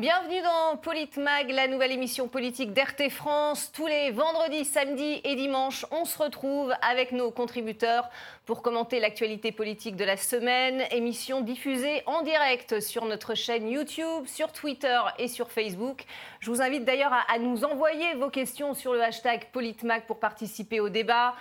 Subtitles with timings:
[0.00, 3.70] Bienvenue dans Politmag, la nouvelle émission politique d'RT France.
[3.70, 8.08] Tous les vendredis, samedis et dimanches, on se retrouve avec nos contributeurs
[8.46, 10.84] pour commenter l'actualité politique de la semaine.
[10.90, 16.06] Émission diffusée en direct sur notre chaîne YouTube, sur Twitter et sur Facebook.
[16.38, 20.80] Je vous invite d'ailleurs à, nous envoyer vos questions sur le hashtag Politmag pour participer
[20.80, 21.34] au débat.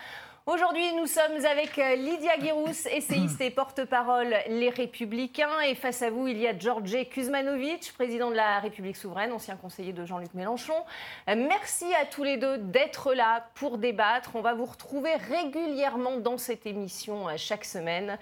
[0.52, 5.62] Aujourd'hui, nous sommes avec euh, Lydia Guirous, essayiste et porte-parole Les Républicains.
[5.68, 9.58] Et face à vous, il y a George Kuzmanovic, président de la République souveraine, ancien
[9.58, 10.74] conseiller de Jean-Luc Mélenchon.
[11.30, 14.32] Euh, merci à tous les deux d'être là pour débattre.
[14.34, 18.18] On va vous retrouver régulièrement dans cette émission euh, chaque semaine.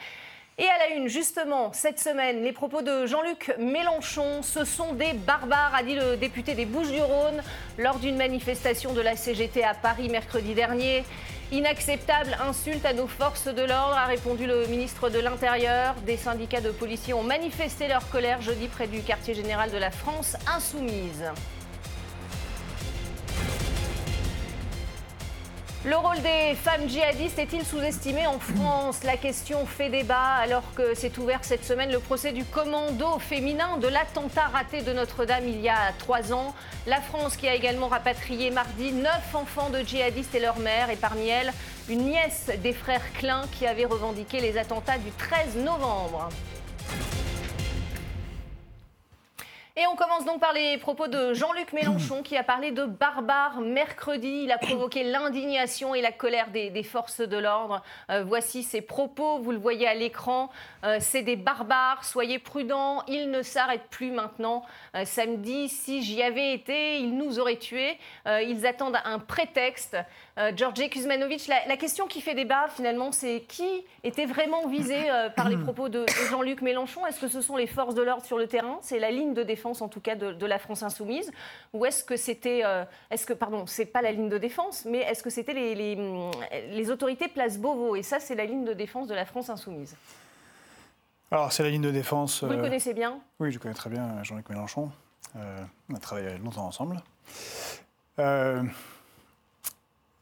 [0.57, 5.13] Et à la une, justement, cette semaine, les propos de Jean-Luc Mélenchon, ce sont des
[5.13, 7.41] barbares, a dit le député des Bouches-du-Rhône
[7.77, 11.05] lors d'une manifestation de la CGT à Paris mercredi dernier.
[11.53, 15.95] Inacceptable insulte à nos forces de l'ordre, a répondu le ministre de l'Intérieur.
[16.05, 19.89] Des syndicats de policiers ont manifesté leur colère jeudi près du quartier général de la
[19.89, 21.23] France insoumise.
[25.87, 29.05] Le rôle des femmes djihadistes est-il sous-estimé en France?
[29.05, 33.77] La question fait débat alors que s'est ouvert cette semaine le procès du commando féminin
[33.77, 36.53] de l'attentat raté de Notre-Dame il y a trois ans.
[36.87, 40.97] La France qui a également rapatrié mardi neuf enfants de djihadistes et leur mère et
[40.97, 41.53] parmi elles
[41.87, 46.27] une nièce des frères Klein qui avait revendiqué les attentats du 13 novembre.
[49.79, 53.61] Et on commence donc par les propos de Jean-Luc Mélenchon qui a parlé de barbares
[53.61, 54.41] mercredi.
[54.45, 57.83] Il a provoqué l'indignation et la colère des, forces de l'ordre.
[58.09, 60.49] Euh, voici ses propos, vous le voyez à l'écran.
[60.83, 64.63] Euh, c'est des barbares, soyez prudents, ils ne s'arrêtent plus maintenant.
[64.95, 67.99] Euh, samedi, si j'y avais été, ils nous auraient tués.
[68.25, 69.95] ils attendent un prétexte.
[70.55, 74.95] Georgi Kuzmanovic, la, question qui fait débat finalement, c'est qui était vraiment visé
[75.35, 77.05] par les propos de Jean-Luc Mélenchon?
[77.07, 78.77] Est-ce que ce sont les forces de l'ordre sur le terrain?
[78.81, 81.31] C'est la ligne de défense en tout cas de, la France insoumise?
[81.73, 84.99] Ou est-ce que c'était, euh, est-ce que, pardon, c'est pas la ligne de défense, mais
[84.99, 85.95] est-ce que c'était les,
[86.71, 87.95] les, autorités Place Beauvau?
[87.95, 89.95] Et ça, c'est la ligne de défense de la France insoumise.
[91.31, 92.43] Alors, c'est la ligne de défense.
[92.43, 93.19] Vous le euh, connaissez bien?
[93.39, 94.91] Oui, je connais très bien Jean-Luc Mélenchon.
[95.35, 95.57] Euh,
[95.89, 97.01] on a travaillé longtemps ensemble.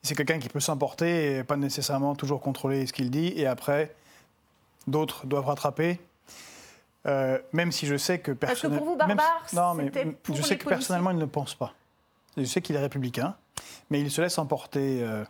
[0.05, 3.33] C'est quelqu'un qui peut s'emporter et pas nécessairement toujours contrôler ce qu'il dit.
[3.35, 3.95] Et après,
[4.87, 5.99] d'autres doivent rattraper.
[7.07, 8.83] Euh, même si je sais que personnellement.
[8.83, 9.91] pour vous, Barbare, non, mais
[10.33, 11.73] je sais que personnellement, il ne pense pas.
[12.35, 13.35] Je sais qu'il est républicain,
[13.89, 15.23] mais il se laisse emporter euh,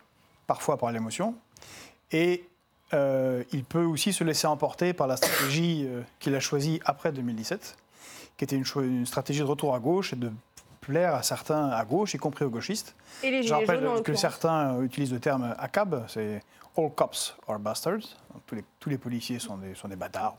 [0.46, 1.34] parfois par l'émotion.
[2.12, 2.48] Et
[2.94, 5.86] euh, il peut aussi se laisser emporter par la stratégie
[6.18, 7.76] qu'il a choisie après 2017,
[8.38, 10.32] qui était une, une, stratégie de retour à gauche et de
[10.86, 12.94] plaire à certains à gauche, y compris aux gauchistes.
[13.22, 16.42] Et les Je rappelle que certains utilisent le terme ACAB, c'est
[16.78, 18.16] All cops are bastards.
[18.46, 20.36] Tous les, tous les policiers sont des, sont des bâtards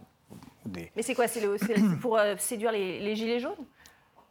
[0.95, 1.41] mais c'est quoi C'est
[2.01, 3.65] pour euh, séduire les, gilets jaunes?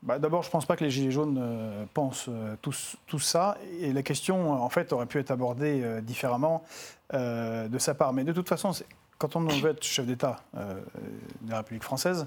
[0.02, 3.56] Bah, D'abord, je ne pense pas que les Gilets jaunes euh, pensent euh, tout, ça.
[3.80, 6.64] Et la question, en fait, aurait pu être abordée différemment
[7.12, 8.12] de sa part.
[8.12, 8.72] Mais de toute façon,
[9.18, 12.26] quand on veut être chef d'État de la République française,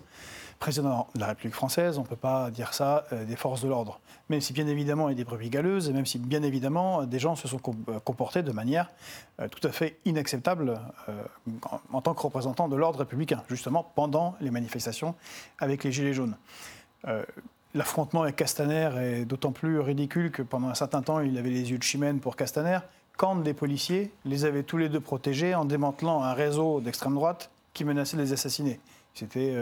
[0.60, 3.70] président de la République française, on ne peut pas dire ça euh, des forces de
[3.70, 4.00] l'ordre.
[4.30, 7.06] Même si bien évidemment il y a des brebis galeuses, et même si bien évidemment
[7.06, 8.92] des gens se sont euh, comportés de manière
[9.40, 10.80] euh, tout à fait inacceptable
[11.94, 15.16] en, tant que représentant de l'ordre républicain, justement pendant les manifestations
[15.58, 16.36] avec les Gilets jaunes.
[17.76, 21.72] L'affrontement avec Castaner est d'autant plus ridicule que pendant un certain temps, il avait les
[21.72, 22.80] yeux de chimène pour Castaner,
[23.20, 27.52] quand des policiers les avaient tous les deux protégés en démantelant un réseau d'extrême droite
[27.74, 28.80] qui menaçait de les assassiner.
[29.14, 29.54] C'était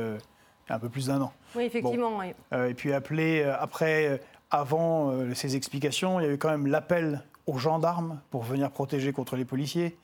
[0.74, 1.34] un peu plus d'un an.
[1.56, 2.20] Oui, effectivement.
[2.54, 4.18] Euh, et puis appelé, euh, après, euh,
[4.52, 9.36] avant ces explications, il y avait quand même l'appel aux gendarmes pour venir protéger contre
[9.36, 9.98] les policiers.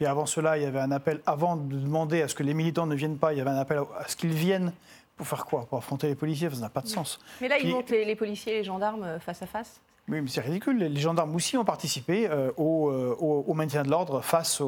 [0.00, 2.54] Et avant cela, il y avait un appel, avant de demander à ce que les
[2.54, 4.72] militants ne viennent pas, il y avait un appel à ce qu'ils viennent.
[5.16, 5.66] Pour faire quoi?
[5.66, 6.50] Pour affronter les policiers?
[6.50, 7.20] Ça n'a pas de sens.
[7.40, 9.80] Mais là, ils montent les, policiers et les gendarmes face à face?
[10.12, 10.78] Oui, mais c'est ridicule.
[10.78, 14.60] Les gendarmes aussi ont participé au, au, maintien de l'ordre face,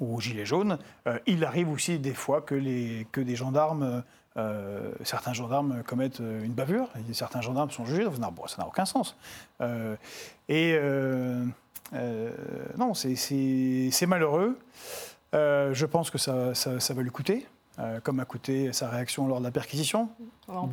[0.00, 4.02] aux Gilets jaunes, euh, il arrive aussi des fois que, des gendarmes,
[4.36, 9.16] euh, certains gendarmes commettent une bavure, certains gendarmes sont jugés, ça n'a aucun sens.
[9.60, 9.96] Euh,
[10.48, 10.78] et
[12.76, 14.58] non, c'est malheureux.
[15.32, 17.46] je pense que ça, va lui coûter.
[18.02, 20.08] Comme a coûté sa réaction lors de la perquisition.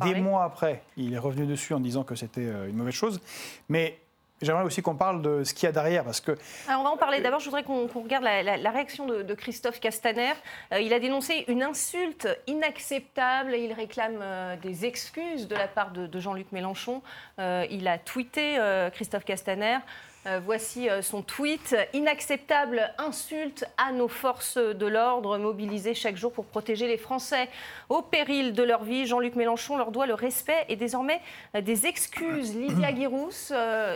[0.04, 3.20] Des mois après, il est revenu dessus en disant que c'était une mauvaise chose.
[3.68, 3.98] Mais
[4.42, 6.32] J'aimerais aussi qu'on parle de ce qu'il y a derrière, parce que...
[6.68, 7.20] Alors on va en parler.
[7.20, 10.32] D'abord, je voudrais qu'on regarde la, réaction de, Christophe Castaner.
[10.72, 15.68] Euh, il a dénoncé une insulte inacceptable et il réclame euh, des excuses de la
[15.68, 17.02] part de, Jean-Luc Mélenchon.
[17.38, 18.58] Euh, il a tweeté,
[18.92, 19.78] Christophe Castaner,
[20.26, 21.76] Euh, voici euh, son tweet.
[21.92, 27.48] Inacceptable insulte à nos forces de l'ordre mobilisées chaque jour pour protéger les Français
[27.88, 29.06] au péril de leur vie.
[29.06, 31.20] Jean-Luc Mélenchon leur doit le respect et désormais
[31.56, 32.54] euh, des excuses.
[32.54, 33.52] Lydia Guirousse,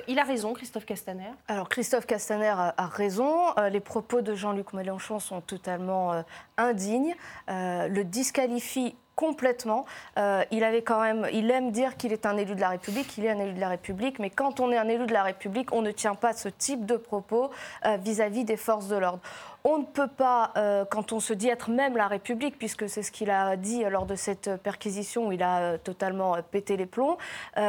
[0.09, 3.55] il a raison, Christophe Castaner Alors Christophe Castaner a, raison.
[3.71, 6.25] les propos de Jean-Luc Mélenchon sont totalement
[6.57, 7.15] indignes.
[7.49, 9.87] le disqualifie complètement.
[10.19, 13.17] Euh, il avait quand même, il aime dire qu'il est un élu de la République,
[13.19, 15.25] il est un élu de la République, mais quand on est un élu de la
[15.25, 17.51] République, on ne tient pas ce type de propos
[17.87, 19.21] euh, vis-à-vis des forces de l'ordre.
[19.69, 23.03] On ne peut pas, euh, quand on se dit être même la République, puisque c'est
[23.03, 27.19] ce qu'il a dit lors de cette perquisition où il a totalement pété les plombs,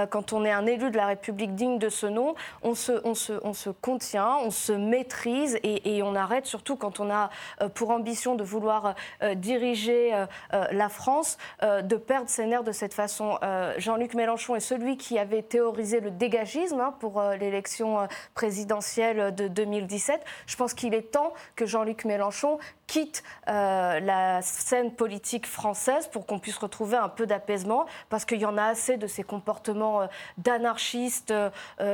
[0.10, 3.16] quand on est un élu de la République digne de ce nom, on se, on
[3.16, 7.30] se, on se contient, on se maîtrise et, on arrête, surtout quand on a
[7.74, 8.96] pour ambition de vouloir
[9.36, 10.14] diriger
[10.52, 13.38] la France euh, de perdre ses nerfs de cette façon.
[13.42, 19.34] Euh, Jean-Luc Mélenchon est celui qui avait théorisé le dégagisme hein, pour euh, l'élection présidentielle
[19.34, 20.22] de 2017.
[20.46, 26.40] Je pense qu'il est temps que Jean-Luc Mélenchon quitte la scène politique française pour qu'on
[26.40, 30.08] puisse retrouver un peu d'apaisement, parce qu'il y en a assez de ces comportements
[30.38, 31.34] d'anarchistes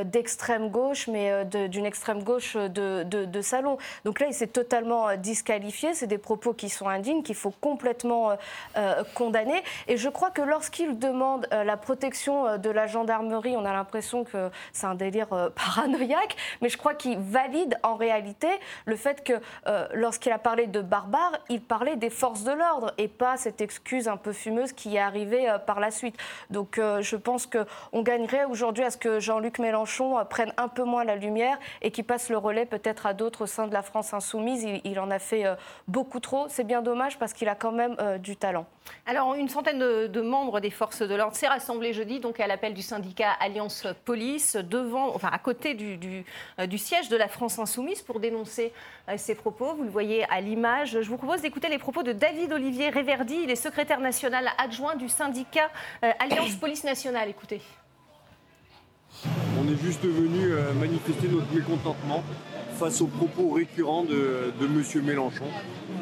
[0.06, 3.78] d'extrême gauche, mais d'une extrême gauche de, de, salon.
[4.06, 5.94] Donc là, il s'est totalement disqualifié.
[5.94, 8.38] C'est des propos qui sont indignes, qu'il faut complètement
[9.14, 13.66] condamner et je crois que lorsqu'il demande euh, la protection euh, de la gendarmerie, on
[13.66, 18.48] a l'impression que c'est un délire euh, paranoïaque, mais je crois qu'il valide en réalité
[18.86, 19.34] le fait que
[19.94, 24.08] lorsqu'il a parlé de barbares, il parlait des forces de l'ordre et pas cette excuse
[24.08, 26.16] un peu fumeuse qui est arrivée par la suite.
[26.50, 31.04] Donc je pense qu'on gagnerait aujourd'hui à ce que Jean-Luc Mélenchon prenne un peu moins
[31.04, 34.14] la lumière et qu'il passe le relais peut-être à d'autres au sein de la France
[34.14, 34.64] insoumise.
[34.84, 35.46] Il, en a fait
[35.88, 36.48] beaucoup trop.
[36.50, 38.66] C'est bien dommage parce qu'il a quand même du talent.
[39.06, 42.74] Alors, une centaine de, membres des forces de l'ordre s'est rassemblée jeudi, donc à l'appel
[42.74, 46.26] du syndicat Alliance Police, devant, enfin à côté du,
[46.60, 48.74] euh, siège de la France Insoumise pour dénoncer
[49.10, 49.74] euh, ces propos.
[49.74, 50.73] Vous le voyez à l'image.
[50.86, 53.36] Je vous propose d'écouter les propos de David Olivier Réverdi.
[53.44, 55.70] Il est secrétaire national adjoint du syndicat
[56.04, 57.30] euh, Alliance Police Nationale.
[57.30, 57.62] Écoutez.
[59.60, 62.24] On est juste venu manifester notre mécontentement
[62.74, 65.06] face aux propos récurrents de, de M.
[65.06, 65.46] Mélenchon,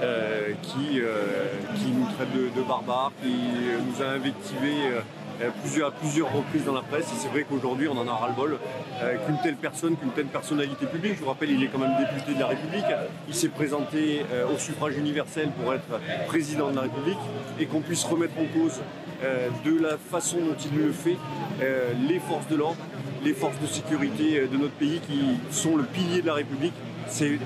[0.02, 1.50] euh, qui, euh,
[1.94, 5.02] nous traite de, barbares, qui nous a invectivés euh,
[5.62, 7.06] plusieurs, à plusieurs reprises dans la presse.
[7.06, 8.58] Et c'est vrai qu'aujourd'hui, on en a ras-le-bol
[9.26, 12.34] qu'une telle personne, qu'une telle personnalité publique, je vous rappelle, il est quand même député
[12.34, 12.86] de la République,
[13.28, 17.20] il s'est présenté au suffrage universel pour être président de la République,
[17.60, 18.82] et qu'on puisse remettre en cause
[19.66, 21.18] de la façon dont il le fait
[22.08, 22.78] les forces de l'ordre,
[23.24, 26.74] les forces de sécurité de notre pays qui sont le pilier de la République.
[27.08, 27.40] C'est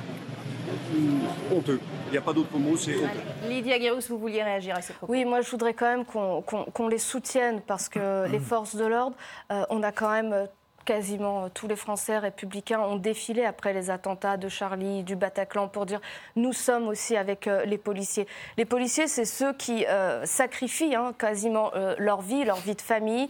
[1.51, 1.79] honteux.
[2.07, 3.49] Il n'y a pas d'autre mot, c'est honteux.
[3.49, 6.87] Lydia Guérus, vous vouliez réagir à ces propos Oui, moi je voudrais quand même qu'on
[6.87, 9.15] les soutienne parce que les forces de l'ordre,
[9.51, 10.47] euh, on a quand même
[10.85, 15.85] quasiment tous les Français républicains ont défilé après les attentats de Charlie, du Bataclan, pour
[15.85, 15.99] dire
[16.35, 18.27] nous sommes aussi avec euh, les policiers.
[18.57, 22.81] Les policiers, c'est ceux qui euh, sacrifient hein, quasiment euh, leur vie, leur vie de
[22.81, 23.27] famille,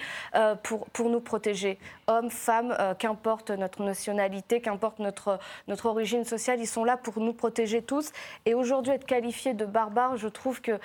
[0.63, 1.79] pour, pour nous protéger.
[2.07, 7.33] Hommes, femmes, qu'importe notre nationalité, qu'importe notre, notre origine sociale, ils sont là pour nous
[7.33, 8.11] protéger tous.
[8.45, 10.77] Et aujourd'hui, être qualifié de barbare, je trouve que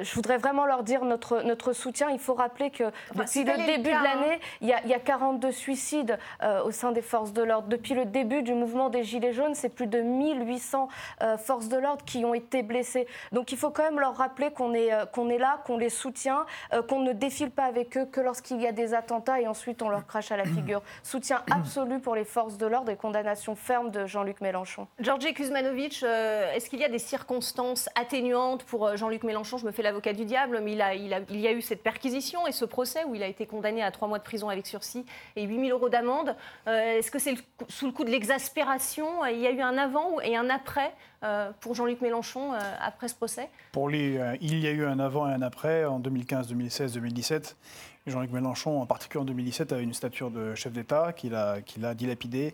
[0.00, 2.08] je voudrais vraiment leur dire notre, notre soutien.
[2.10, 2.84] Il faut rappeler que
[3.14, 4.78] depuis le début de l'année, hein.
[4.84, 7.68] il, y a 42 suicides euh, au sein des forces de l'ordre.
[7.68, 10.88] Depuis le début du mouvement des Gilets jaunes, c'est plus de 1800
[11.22, 13.06] euh, forces de l'ordre qui ont été blessées.
[13.32, 15.90] Donc il faut quand même leur rappeler qu'on est, euh, qu'on est là, qu'on les
[15.90, 16.46] soutient,
[16.88, 19.88] qu'on ne défile pas avec eux que lorsqu'il y a des attentats et ensuite on
[19.88, 20.82] leur crache à la figure.
[21.02, 24.86] Soutien absolu pour les forces de l'ordre et condamnation ferme de Jean-Luc Mélenchon.
[25.00, 29.58] Georgi Kuzmanovic, est-ce qu'il y a des circonstances atténuantes pour Jean-Luc Mélenchon?
[29.58, 32.64] Je me fais l'avocat du diable, mais il, y a eu cette perquisition et ce
[32.64, 35.04] procès où il a été condamné à trois mois de prison avec sursis
[35.36, 36.34] et 8 000 euros d'amende.
[36.66, 37.34] Euh, est-ce que c'est
[37.68, 39.24] sous le coup de l'exaspération?
[39.26, 40.92] Il y a eu un avant et un après
[41.24, 43.48] euh, pour Jean-Luc Mélenchon euh, après ce procès?
[43.72, 47.56] Pour lui, il y a eu un avant et un après en 2015, 2016, 2017.
[48.04, 51.84] Jean-Luc Mélenchon, en particulier en 2017, avait une stature de chef d'État qu'il a, qu'il
[51.84, 52.52] a dilapidée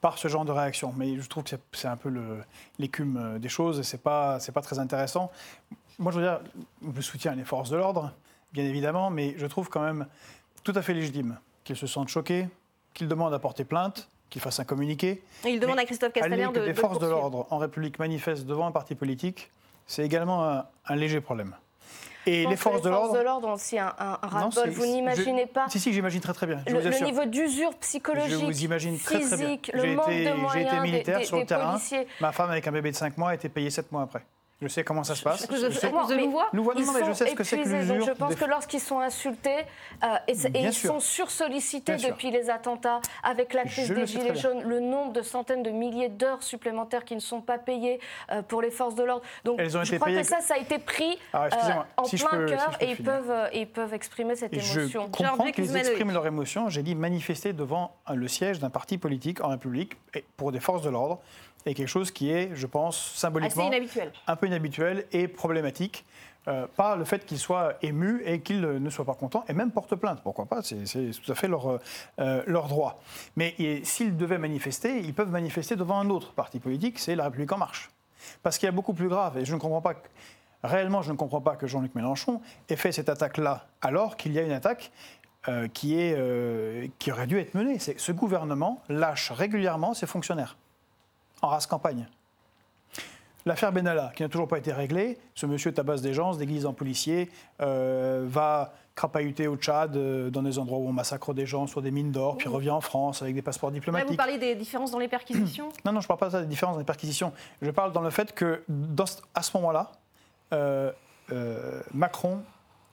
[0.00, 0.92] par ce genre de réaction.
[0.96, 2.12] Mais je trouve que c'est un peu
[2.80, 5.30] l'écume des choses et ce n'est pas très intéressant.
[6.00, 6.40] Moi, je veux dire,
[6.96, 8.12] je soutiens les forces de l'ordre,
[8.52, 10.06] bien évidemment, mais je trouve quand même
[10.64, 12.48] tout à fait légitime qu'ils se sentent choqués,
[12.94, 15.22] qu'ils demandent à porter plainte, qu'ils fassent un communiqué.
[15.44, 16.52] Et il demande à Christophe Castaner de.
[16.52, 19.50] Que des forces de l'ordre en République manifestent devant un parti politique,
[19.86, 21.54] c'est également un, léger problème.
[22.26, 23.16] Et les forces, de l'ordre.
[23.18, 25.68] Les forces de ont aussi un, un Vous n'imaginez pas.
[25.68, 26.62] Si, si, j'imagine très très bien.
[26.66, 29.90] le, niveau d'usure psychologique, je vous imagine très, physique, très bien.
[29.90, 30.70] le manque de moyens.
[30.70, 31.78] J'ai été militaire des, sur le terrain.
[32.20, 34.24] Ma femme, avec un bébé de 5 mois, a été payée 7 mois après.
[34.62, 35.46] Je sais comment ça se passe.
[35.50, 38.04] Je sais- de Mais Louvois Louvois, non, mais je sais ce que c'est que l'usure.
[38.04, 39.56] Je pense des- que lorsqu'ils sont insultés,
[40.04, 40.90] euh, et, et ils sûr.
[40.92, 42.10] sont sursollicités sûr.
[42.10, 45.70] depuis les attentats, avec la crise Je des Gilets jaunes, le nombre de centaines de
[45.70, 48.00] milliers d'heures supplémentaires qui ne sont pas payées
[48.32, 49.22] euh, pour les forces de l'ordre.
[49.44, 52.02] Donc Elles ont je été crois payées- que ça, ça a été pris excusez-moi, euh,
[52.02, 54.60] en si je plein si cœur je et ils peuvent, ils peuvent exprimer cette Et
[54.60, 55.04] je émotion.
[55.10, 56.68] comprends Jean-Luc qu'ils expriment leur émotion.
[56.68, 59.96] J'ai dit manifester devant le siège d'un parti politique en République
[60.36, 61.18] pour des forces de l'ordre
[61.66, 64.12] est quelque chose qui est, je pense, Assez symboliquement inhabituel.
[64.26, 66.04] un peu inhabituel et problématique.
[66.48, 69.52] euh, par le fait qu'ils soient émus et qu'ils euh, ne soient pas contents, et
[69.52, 70.84] même portent plainte, pourquoi pas, c'est
[71.22, 71.78] tout à fait leur,
[72.18, 73.02] euh, leur droit.
[73.36, 77.52] Mais s'ils devaient manifester, ils peuvent manifester devant un autre parti politique, c'est La République
[77.52, 77.90] En Marche.
[78.42, 80.08] Parce qu'il y a beaucoup plus grave, et je ne comprends pas, que-
[80.64, 82.40] réellement je ne comprends pas que Jean-Luc Mélenchon
[82.70, 84.92] ait fait cette attaque-là, alors qu'il y a une attaque
[85.48, 87.78] euh, qui, est, euh, qui aurait dû être menée.
[87.78, 90.56] Ce gouvernement lâche régulièrement ses fonctionnaires
[91.42, 92.06] en race campagne.
[93.46, 96.66] L'affaire Benalla, qui n'a toujours pas été réglée, ce monsieur tabasse des gens, se déguise
[96.66, 97.30] en policier,
[97.62, 101.80] euh, va crapahuter au Tchad, euh, dans des endroits où on massacre des gens sur
[101.80, 104.16] des mines d'or, puis revient en France avec des passeports Là, vous diplomatiques.
[104.18, 106.46] parlez des différences dans les perquisitions Non, non, je ne parle pas de ça, des
[106.48, 107.32] différences dans les perquisitions.
[107.62, 109.92] Je parle dans le fait que, dans à ce moment-là,
[110.52, 110.92] euh,
[111.94, 112.42] Macron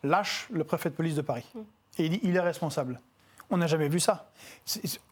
[0.04, 1.46] lâche le préfet de police de Paris.
[1.98, 3.02] Et il dit il est responsable.
[3.50, 4.30] On n'a jamais vu ça.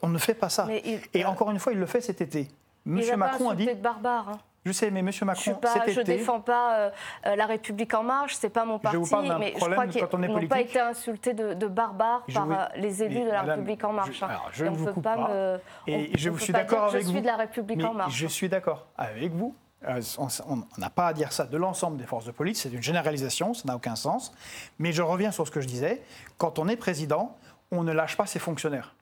[0.01, 0.67] On ne fait pas ça.
[0.85, 2.47] Il- Et encore une fois, il le fait cet été.
[2.85, 3.63] Monsieur pas Macron a dit.
[3.63, 4.29] insulté de barbare.
[4.29, 4.37] hein.
[4.65, 6.03] Je sais, mais Monsieur Je Macron, ne cet été.
[6.03, 6.89] défends pas euh,
[7.27, 9.85] euh, la République en marche, c'est pas mon Je parti, vous parle mais je crois
[9.85, 13.03] qu'ils quand on est n'ont pas été insultés de, de barbares Je par euh, les
[13.03, 14.17] élus de la madame, République en marche.
[14.19, 15.27] je- alors, je ne vous coupe pas pas.
[15.29, 17.11] me- Et on- je on suis pas d'accord avec je vous.
[17.11, 18.15] suis de la République Mais en marche.
[18.15, 19.55] Je suis d'accord avec vous.
[19.87, 20.01] Euh,
[20.47, 23.53] on n'a pas à dire ça de l'ensemble des forces de police, c'est une généralisation,
[23.53, 24.33] ça n'a aucun sens.
[24.79, 26.01] Mais je reviens sur ce que je disais.
[26.39, 27.37] Quand on est président,
[27.71, 28.95] on ne lâche pas ses fonctionnaires.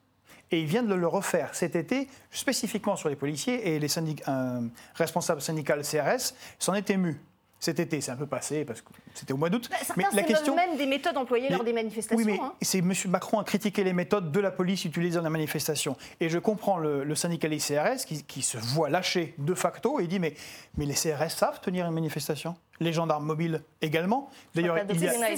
[0.51, 4.23] Et il vient de le refaire cet été, spécifiquement sur les policiers, et les syndic-
[4.27, 4.61] euh,
[4.95, 7.19] responsables syndicaux CRS s'en est ému.
[7.63, 9.69] Cet été, c'est un peu passé parce que c'était au mois d'août.
[9.71, 12.17] Bah, Certains s'émeuvent même des méthodes employées lors Mais- des manifestations.
[12.17, 12.53] Oui, mais hein.
[12.61, 12.91] c'est M.
[13.07, 15.95] Macron a critiqué les méthodes de la police utilisées dans la manifestation.
[16.19, 20.07] Et je comprends le, le syndicaliste CRS qui, qui se voit lâcher de facto et
[20.07, 20.33] dit mais,
[20.75, 22.55] mais les CRS savent tenir une manifestation?
[22.81, 24.29] Les gendarmes mobiles également?
[24.55, 24.83] D'ailleurs, la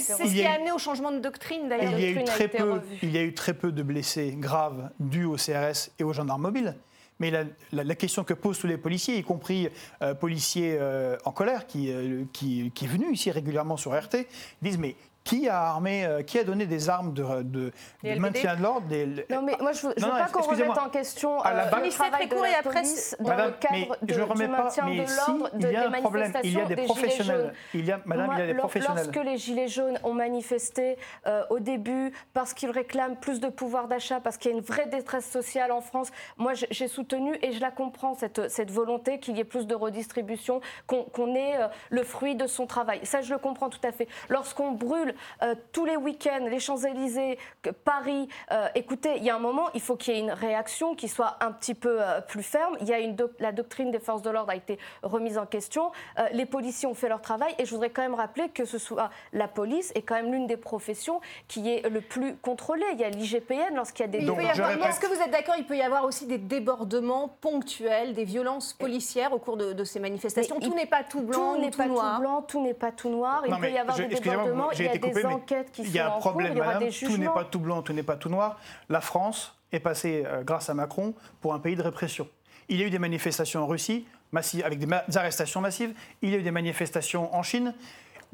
[0.00, 1.96] ce qui a amené au changement de doctrine il d'ailleurs.
[1.96, 2.98] y, a eu doctrine a très peu, revue.
[3.04, 6.42] il y a eu très peu de blessés graves dus aux CRS et aux gendarmes
[6.42, 6.74] mobiles.
[7.18, 7.32] Mais
[7.72, 9.68] la, question que posent tous les policiers, y compris
[10.02, 14.26] euh, policiers euh, en colère, qui, euh, qui, qui est venu ici régulièrement sur RT,
[14.60, 14.96] disent mais
[15.26, 17.72] qui a armé, euh, qui a donné des armes de,
[18.18, 20.88] maintien de l'ordre des- Non, mais moi, je ne veux, Non, pas qu'on remette en
[20.88, 23.74] question À la euh, base- le travail de la après, police dans Madame, le cadre
[23.74, 25.96] mais de, je du pas, maintien mais de si, l'ordre de, il y a des
[25.96, 27.40] un problème, il y a manifestations des Gilets professionnels.
[27.42, 27.52] jaunes.
[27.74, 29.04] Il y a, madame, Moi, il y a des professionnels.
[29.12, 33.88] Lorsque les Gilets jaunes ont manifesté euh, au début parce qu'ils réclament plus de pouvoir
[33.88, 37.50] d'achat, parce qu'il y a une vraie détresse sociale en France, moi j'ai- soutenu et
[37.50, 41.56] je la comprends, cette, cette volonté qu'il y ait plus de redistribution, qu'on qu'on ait
[41.56, 43.00] euh, le fruit de son travail.
[43.02, 44.06] Ça, je le comprends tout à fait.
[44.28, 47.38] Lorsqu'on brûle euh, tous les week-ends les Champs-Élysées,
[47.84, 50.94] Paris, euh, écoutez, il y a un moment, il faut qu'il y ait une réaction
[50.94, 52.76] qui soit un petit peu euh, plus ferme.
[52.80, 55.46] Il y a une doc- la doctrine des forces de l'ordre a été remise en
[55.46, 55.90] question.
[56.18, 58.78] Euh, les policiers ont fait leur travail et je voudrais quand même rappeler que ce
[58.78, 62.84] soit la police est quand même l'une des professions qui est le plus contrôlée.
[62.92, 65.66] Il y a l'IGPN lorsqu'il y a des Donc, Est-ce que vous êtes d'accord Il
[65.66, 70.00] peut y avoir aussi des débordements ponctuels, des violences policières au cours de, de ces
[70.00, 70.56] manifestations?
[70.60, 72.14] Mais tout il- n'est pas tout blanc, tout ou n'est pas noir.
[72.16, 73.42] tout blanc, tout n'est pas tout noir.
[73.44, 75.94] Il Non, peut y avoir des débordements, j'ai été des mais enquêtes qui Il sont
[75.94, 76.88] y a un en problème, cours, il y aura madame.
[76.88, 78.58] des Tout n'est pas tout blanc, tout n'est pas tout noir.
[78.88, 82.28] La France est passée, euh, grâce à Macron, pour un pays de répression.
[82.68, 85.94] Il y a eu des manifestations en Russie, massives, avec des, ma- des arrestations massives.
[86.22, 87.74] Il y a eu des manifestations en Chine.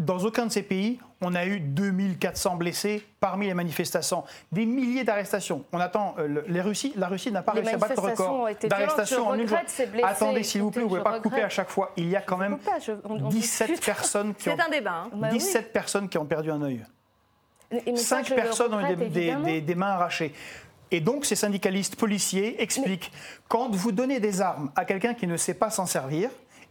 [0.04, 4.24] Dans aucun de ces pays, on a eu 2400 blessés parmi les manifestants.
[4.50, 5.64] Des milliers d'arrestations.
[5.72, 6.14] On attend.
[6.18, 6.62] euh, les
[6.96, 9.34] la Russie n'a pas Les réussi à battre le manifestations record ont été d'arrestations en
[9.34, 10.02] une blessés.
[10.02, 11.92] Attendez, s'il vous plaît, vous ne pouvez pas couper à chaque fois.
[11.96, 13.84] Il y a quand même Coupe pas, je- on- on 17 discute.
[13.86, 14.90] personnes qui ont, C'est un débat.
[15.04, 15.10] hein.
[15.14, 15.38] Bah oui.
[15.38, 16.84] 17 personnes qui ont perdu un œil.
[17.70, 19.44] Et- mais ça, Cinq je le personnes ont eu regrette, des, des- évidemment.
[19.46, 20.34] des- des mains arrachées.
[20.90, 23.10] Et donc, ces syndicalistes policiers expliquent
[23.48, 26.28] quand vous donnez des armes à quelqu'un qui ne sait pas s'en servir,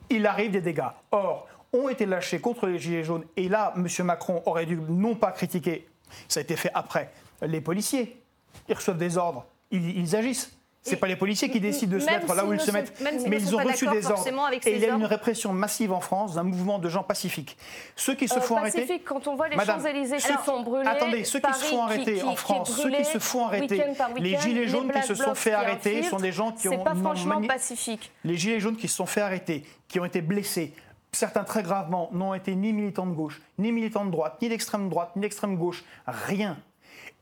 [0.10, 0.84] il arrive des dégâts.
[1.12, 3.24] Or, ont été lâchés contre les Gilets jaunes.
[3.38, 3.88] Et là, M.
[4.06, 5.88] Macron aurait dû non pas critiquer,
[6.28, 7.12] ça a été fait après,
[7.42, 8.22] les policiers.
[8.68, 10.51] Ils reçoivent des ordres, ils, ils agissent.
[10.84, 12.72] Ce Et pas les policiers qui décident de se mettre là où ils se sont-
[12.74, 13.00] mettent.
[13.01, 14.25] même Mais ils ont reçu des ordres.
[14.66, 17.56] Et il y a une répression massive en France d'un mouvement de gens pacifiques.
[17.96, 18.82] Ceux qui se Euh, font arrêter.
[18.82, 20.88] Pacifique, quand on voit les Madame, Champs-Élysées qui sont brûlés.
[20.90, 24.13] Attendez, ceux qui se font arrêter qui- en France, ceux qui se font arrêter, week-end
[24.18, 26.96] les gilets jaunes qui se sont fait arrêter sont des gens qui C'est ont pas
[26.96, 28.12] franchement mani- pacifique.
[28.24, 30.74] Les gilets jaunes qui se sont fait arrêter, qui ont été blessés,
[31.13, 34.89] certains très gravement, n'ont été ni militants de gauche, ni militants de droite, ni d'extrême
[34.89, 36.58] droite, ni d'extrême gauche, rien.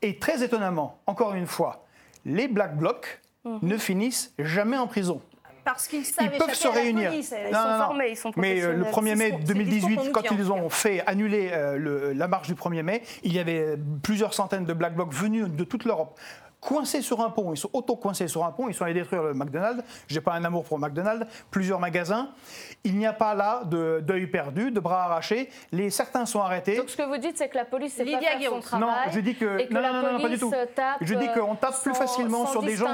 [0.02, 1.84] Et très étonnamment, encore une fois,
[2.24, 3.58] les Black Blocs Mhm.
[3.62, 5.20] ne finissent jamais en prison.
[5.62, 7.10] parce qu'ils savent ils peuvent se réunir.
[7.10, 7.32] police.
[7.46, 8.90] Ils Non, sont non, formés, ils sont Mais euh, le professionnels.
[8.90, 11.06] 1er mai C'est ce qu'on- c'est le discours 2018, qu'on nous quand ils ont fait
[11.06, 14.94] annuler euh, le- la marche du 1er mai, il y avait plusieurs centaines de Black
[14.96, 16.18] Blocs venus de toute l'Europe.
[16.60, 19.32] Coincés sur un pont, ils sont auto-coincés sur un pont, ils sont allés détruire le
[19.34, 19.82] McDonald's.
[20.08, 22.28] J'ai pas un amour pour McDonald's, plusieurs magasins.
[22.84, 25.48] Il n'y a pas là de deuil perdu, de bras arrachés.
[25.72, 26.76] Les, certains sont arrêtés.
[26.76, 28.54] Donc ce que vous dites, c'est que la police sait pas Lydia faire Guillaume.
[28.54, 28.88] son travail.
[28.88, 30.50] Non, je dis que et que non, la non, non, non, pas du tout.
[30.74, 32.88] tape, Je dis qu'on tape plus facilement sans sur des gens.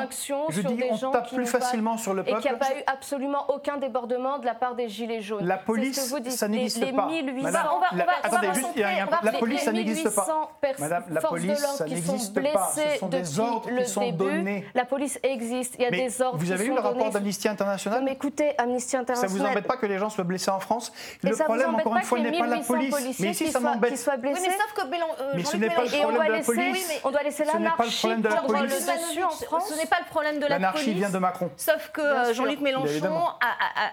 [0.51, 2.53] Je dis des on gens tape plus pas- facilement sur le Et qu'il n'y a
[2.55, 2.59] peuple.
[2.73, 5.45] pas eu absolument aucun débordement de la part des Gilets jaunes.
[5.45, 6.33] La police, ce que vous dites.
[6.33, 7.07] ça n'existe pas.
[7.07, 9.33] 1800 Madame, on va- on la- va- on attendez, va juste, il y a- la
[9.33, 10.23] les- police, ça n'existe pas.
[10.23, 12.71] 1800 pers- Madame, la police, ça n'existe sont pas.
[12.75, 14.17] Ce sont des depuis ordres le qui sont début.
[14.25, 14.67] donnés.
[14.75, 15.75] La police existe.
[15.79, 17.99] Il y a Mais des ordres vous qui avez sont lu le rapport d'Amnesty International
[18.01, 19.31] Non, mais écoutez, Amnesty Ça International.
[19.39, 21.71] vous embête pas que les gens soient blessés en France Et Le ça vous problème,
[21.71, 23.19] embête encore pas une fois, n'est pas la 1800 police.
[23.21, 23.93] Mais ici, qui ça soient- m'embête.
[23.93, 26.43] Oui, mais sauf que Bélan- euh, Mais ce Jean-Luc n'est pas le problème de la
[26.43, 27.01] police.
[27.05, 28.87] on doit laisser Ce n'est pas le l'anarchie problème de la prendre police.
[28.87, 29.69] le dessus en France.
[29.69, 30.99] Ce n'est pas le problème de la L'anarchie police.
[30.99, 31.51] vient de Macron.
[31.57, 32.33] Sauf que euh.
[32.35, 33.19] Jean-Luc Mélenchon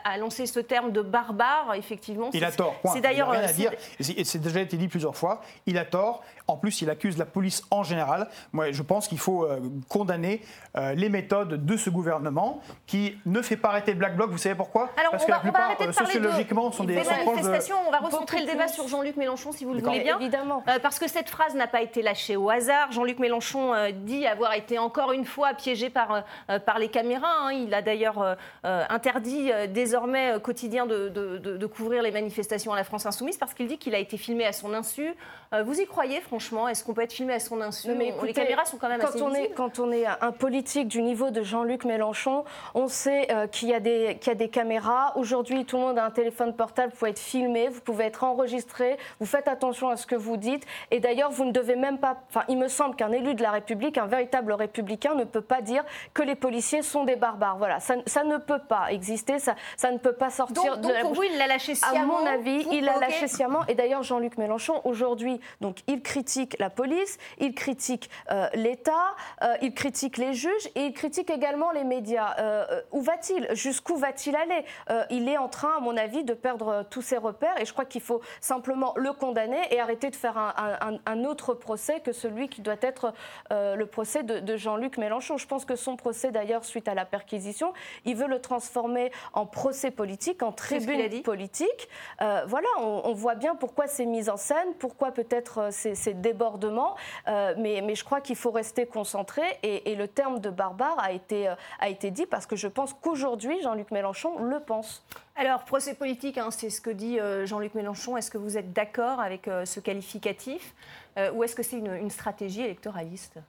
[0.05, 2.29] a, lancé ce terme de barbare, effectivement.
[2.33, 2.75] Il a tort.
[2.93, 3.29] C'est d'ailleurs.
[3.29, 3.71] rien à c'est- dire.
[3.99, 5.41] Et c'est- et c'est déjà été dit plusieurs fois.
[5.65, 6.23] Il a tort.
[6.47, 8.27] En plus, il accuse la police en général.
[8.51, 9.52] Moi, je pense qu'il faut euh,
[9.89, 10.41] condamner
[10.77, 14.29] euh, les méthodes de ce gouvernement qui ne fait pas arrêter le Black Bloc.
[14.31, 14.89] Vous savez pourquoi?
[14.97, 17.09] Alors, Parce on que va, la plupart, arrêter de euh, sociologiquement, sont des des sont
[17.09, 17.75] proches de- manifestations.
[17.87, 20.17] On va recentrer le débat sur Jean-Luc Mélenchon, si vous le voulez bien.
[20.19, 20.63] Évidemment.
[20.67, 22.91] Euh, parce que cette phrase n'a pas été lâchée au hasard.
[22.91, 26.89] Jean-Luc Mélenchon euh, dit avoir été encore une fois piégé par, euh, euh, par les
[26.89, 27.27] caméras.
[27.47, 27.51] hein.
[27.53, 32.01] Il a d'ailleurs euh, euh, interdit euh, désormais euh, quotidien de, de- de- de couvrir
[32.03, 34.73] les manifestations à la France Insoumise parce qu'il dit qu'il a été filmé à son
[34.73, 35.13] insu.
[35.53, 36.67] Euh, vous y croyez franchement?
[36.67, 37.33] Est-ce qu'on peut être filmé?
[37.33, 39.49] À son insu mais On- Les écoutez, caméras sont quand même quand assez on est
[39.49, 42.43] quand on est un politique du niveau de Jean-Luc Mélenchon,
[42.73, 45.13] on sait euh, qu'il y a des qu'il y a des caméras.
[45.15, 48.23] Aujourd'hui, tout le monde a un téléphone portable, vous pouvez être filmé, vous pouvez être
[48.23, 48.97] enregistré.
[49.19, 50.63] Vous faites attention à ce que vous dites.
[50.91, 52.17] Et d'ailleurs, vous ne devez même pas.
[52.29, 55.61] Enfin, il me semble qu'un élu de la République, un véritable républicain, ne peut pas
[55.61, 55.83] dire
[56.13, 57.57] que les policiers sont des barbares.
[57.57, 59.39] Voilà, ça, ça ne peut pas exister.
[59.39, 61.73] Ça, ça ne peut pas sortir Donc, de donc la pour vous, il l'a lâché
[61.73, 62.19] À sciemment?
[62.21, 63.59] mon avis, il l'a lâché sciemment.
[63.67, 69.55] Et d'ailleurs, Jean-Luc Mélenchon, aujourd'hui, donc, il critique la police, il critique euh, l'État, euh,
[69.61, 72.35] il critique les juges et il critique également les médias.
[72.39, 73.47] Euh, où va-t-il?
[73.53, 74.65] Jusqu'où va-t-il aller?
[75.09, 77.59] Il est en train, à mon avis, de perdre tous ses repères.
[77.59, 81.23] Et je crois qu'il faut simplement le condamner et arrêter de faire un, un- un
[81.25, 83.13] autre procès que celui qui doit être
[83.51, 85.37] le procès de, de Jean-Luc Mélenchon.
[85.37, 87.73] Je pense que son procès, d'ailleurs, suite à la perquisition,
[88.05, 91.89] il veut le transformer en procès politique, en C'est tribune politique.
[92.19, 96.13] Voilà, on, on voit bien pourquoi ces mises en scène, pourquoi peut-être euh, ces, ces
[96.13, 96.95] débordements,
[97.27, 100.99] euh, mais, mais je crois qu'il faut rester concentré et, et le terme de barbare
[100.99, 105.03] a été, euh, a été dit parce que je pense qu'aujourd'hui, Jean-Luc Mélenchon le pense.
[105.35, 108.17] Alors, procès politique, hein, c'est ce que dit euh, Jean-Luc Mélenchon.
[108.17, 110.73] Est-ce que vous êtes d'accord avec euh, ce qualificatif
[111.17, 113.39] euh, ou est-ce que c'est une, une stratégie électoraliste?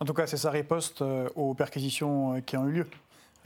[0.00, 2.86] En tout cas, c'est sa riposte euh, aux perquisitions euh, qui ont eu lieu.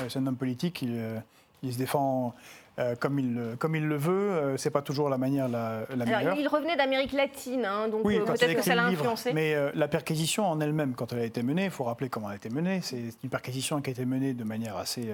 [0.00, 1.18] Euh, C'est un homme politique, il, euh,
[1.62, 2.34] il se défend
[2.80, 4.10] euh, comme, il, le- comme il le veut.
[4.12, 6.20] Euh, C'est pas toujours la manière la, la meilleure.
[6.20, 9.32] Alors, il revenait d'Amérique latine, hein, donc Oui, euh, peut-être que ça l'a influencé.
[9.32, 12.28] Mais euh, la perquisition en elle-même, quand elle a été menée, il faut rappeler comment
[12.28, 12.80] elle a été menée.
[12.82, 15.10] C'est une perquisition qui a été menée de manière assez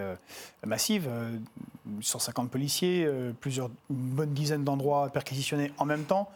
[0.65, 1.07] massive.
[1.09, 1.31] euh,
[2.01, 3.09] 150 policiers,
[3.41, 6.29] plusieurs, une bonne dizaine d'endroits perquisitionnés en même temps,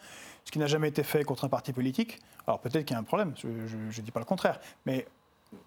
[0.45, 2.21] ce qui n'a jamais été fait contre un parti politique.
[2.47, 5.07] Alors peut-être qu'il y a un problème, je ne dis pas le contraire, mais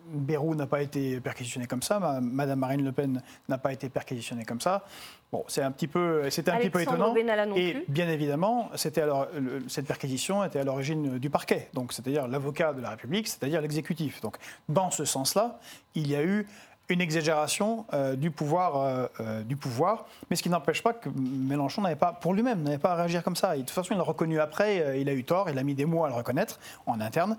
[0.05, 3.89] Bérou n'a pas été perquisitionné comme ça, ma- Madame Marine Le Pen n'a pas été
[3.89, 4.85] perquisitionnée comme ça.
[5.31, 7.13] Bon, c'est un petit peu, c'était un petit peu étonnant.
[7.13, 7.83] Benalla non et plus.
[7.89, 9.27] bien évidemment, c'était alors
[9.67, 14.21] cette perquisition était à l'origine du parquet, donc c'est-à-dire l'avocat de la République, c'est-à-dire l'exécutif.
[14.21, 14.37] Donc
[14.69, 15.59] dans ce sens-là,
[15.95, 16.47] il y a eu
[16.89, 21.09] une exagération euh, du pouvoir, euh, euh, du pouvoir, mais ce qui n'empêche pas que
[21.09, 23.53] Mélenchon n'avait pas, pour lui-même, n'avait pas à réagir comme ça.
[23.55, 25.85] De toute façon, il l'a reconnu après, il a eu tort, il a mis des
[25.85, 27.37] mois à le reconnaître en interne,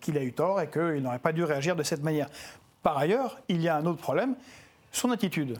[0.00, 2.28] qu'il a eu tort et qu'il n'aurait pas dû réagir de cette manière.
[2.82, 4.34] Par ailleurs, il y a un autre problème,
[4.90, 5.58] son attitude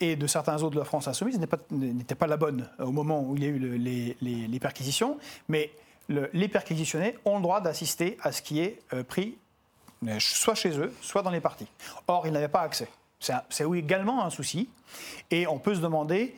[0.00, 1.38] et de certains autres de la France insoumise
[1.70, 5.18] n'était pas la bonne au moment où il y a eu le- les, perquisitions,
[5.48, 5.70] mais
[6.08, 9.36] le- les perquisitionnés ont le droit d'assister à ce qui est pris
[10.18, 11.66] soit chez eux, soit dans les partis.
[12.06, 12.88] Or, ils n'avaient pas accès.
[13.20, 14.68] C'est également un souci,
[15.30, 16.34] et on peut se demander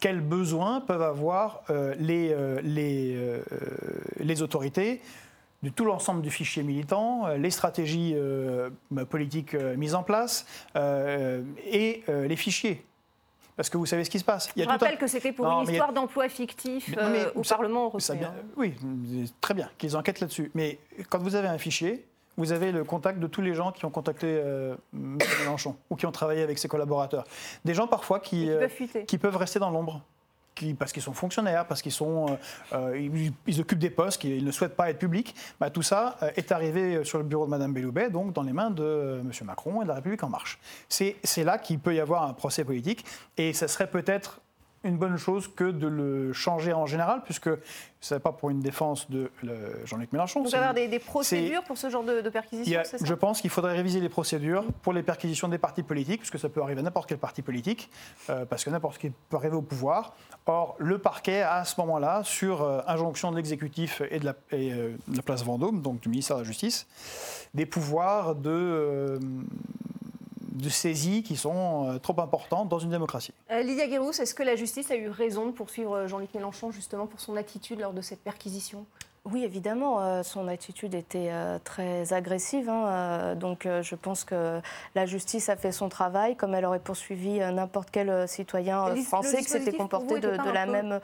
[0.00, 3.42] quels besoins peuvent avoir euh, les, euh, les, euh,
[4.18, 5.00] les autorités
[5.62, 8.14] de tout l'ensemble du fichier militant, les stratégies
[9.10, 12.82] politiques mises en place et les fichiers.
[13.56, 14.48] Parce que vous savez ce qui se passe.
[14.56, 16.30] Il y a Je tout un- rappelle que c'était pour Non, une a- histoire d'emploi
[16.30, 18.32] fictif Mais- au ça- Parlement européen.
[18.56, 18.74] oui,
[19.42, 20.50] très bien qu'ils enquêtent là-dessus.
[20.54, 20.78] Mais
[21.10, 23.90] quand vous avez un fichier, vous avez le contact de tous les gens qui ont
[23.90, 25.18] contacté euh, M.
[25.40, 27.24] Mélenchon ou qui ont travaillé avec ses collaborateurs.
[27.64, 29.04] Des gens parfois qui, qui euh, peuvent fuiter.
[29.04, 30.02] qui peuvent rester dans l'ombre.
[30.78, 32.38] parce qu'ils sont fonctionnaires, parce qu'ils sont,
[32.72, 37.02] ils, occupent des postes, qu'ils ne souhaitent pas être publics, bah, tout ça est arrivé
[37.04, 39.30] sur le bureau de Mme Belloubet, donc dans les mains de M.
[39.44, 40.58] Macron et de la République En Marche.
[40.88, 43.04] C'est là qu'il peut y avoir un procès politique,
[43.38, 44.40] et ça serait peut-être
[44.82, 47.50] une bonne chose que de le changer en général, puisque
[48.00, 49.30] ce n'est pas pour une défense de
[49.84, 50.42] Jean-Luc Mélenchon.
[50.42, 54.00] Vous avoir des, procédures pour ce genre de, de perquisition Je pense qu'il faudrait réviser
[54.00, 57.18] les procédures pour les perquisitions des partis politiques, puisque ça peut arriver à n'importe quel
[57.18, 57.90] parti politique,
[58.30, 60.14] euh, parce que n'importe qui peut arriver au pouvoir.
[60.46, 64.96] Or, le parquet à ce moment-là, sur euh, injonction de l'exécutif et, de la, euh,
[65.08, 66.86] de la place Vendôme, donc du ministère de la Justice,
[67.52, 69.18] des pouvoirs de
[70.50, 73.32] de saisies qui sont euh, trop importantes dans une démocratie.
[73.50, 76.70] Euh, Lydia Guérousse, est-ce que la justice a eu raison de poursuivre euh, Jean-Luc Mélenchon
[76.70, 78.84] justement pour son attitude lors de cette perquisition?
[79.26, 82.70] Oui, évidemment, euh, son attitude était euh, très agressive.
[82.70, 84.60] Hein, euh, donc je pense que
[84.94, 89.50] la justice a fait son travail, comme elle aurait poursuivi n'importe quel citoyen français qui
[89.50, 91.00] s'était comporté de, la même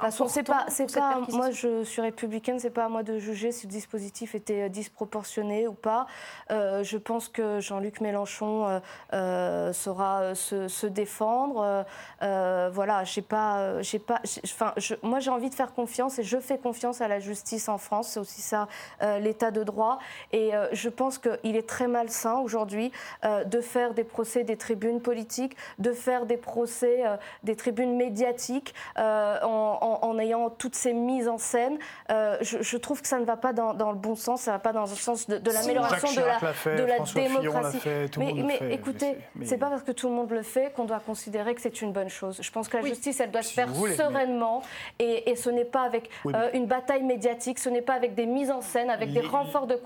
[0.00, 0.26] façon.
[0.28, 1.20] C'est pas, c'est pas.
[1.28, 2.58] Moi, je suis républicaine.
[2.58, 6.06] C'est pas à moi de juger si le dispositif était disproportionné ou pas.
[6.48, 8.80] je pense que Jean-Luc Mélenchon
[9.12, 11.84] saura se, défendre.
[12.20, 14.22] voilà, j'ai pas, j'ai pas.
[14.44, 17.78] Enfin, moi, j'ai envie de faire confiance et je fais confiance à la justice en
[17.78, 18.68] France, c'est aussi ça
[19.02, 19.98] euh, l'état de droit.
[20.32, 22.92] Et euh, je pense qu'il est très malsain aujourd'hui
[23.24, 27.02] euh, de faire des procès des tribunes politiques, de faire des procès
[27.42, 31.78] des tribunes médiatiques en, ayant toutes ces mises en scène.
[32.08, 34.72] Je, trouve que ça ne va pas dans, le bon sens, ça ne va pas
[34.72, 37.80] dans le sens de, l'amélioration de la, de la démocratie.
[38.18, 41.60] mais, écoutez, c'est pas parce que tout le monde le fait qu'on doit considérer que
[41.60, 42.38] c'est une bonne chose.
[42.40, 44.62] Je pense que la justice, elle doit se faire sereinement
[44.98, 46.10] et, ce n'est pas avec
[46.52, 49.76] une bataille médiatique ce n'est pas avec des mises en scène, avec des renforts de,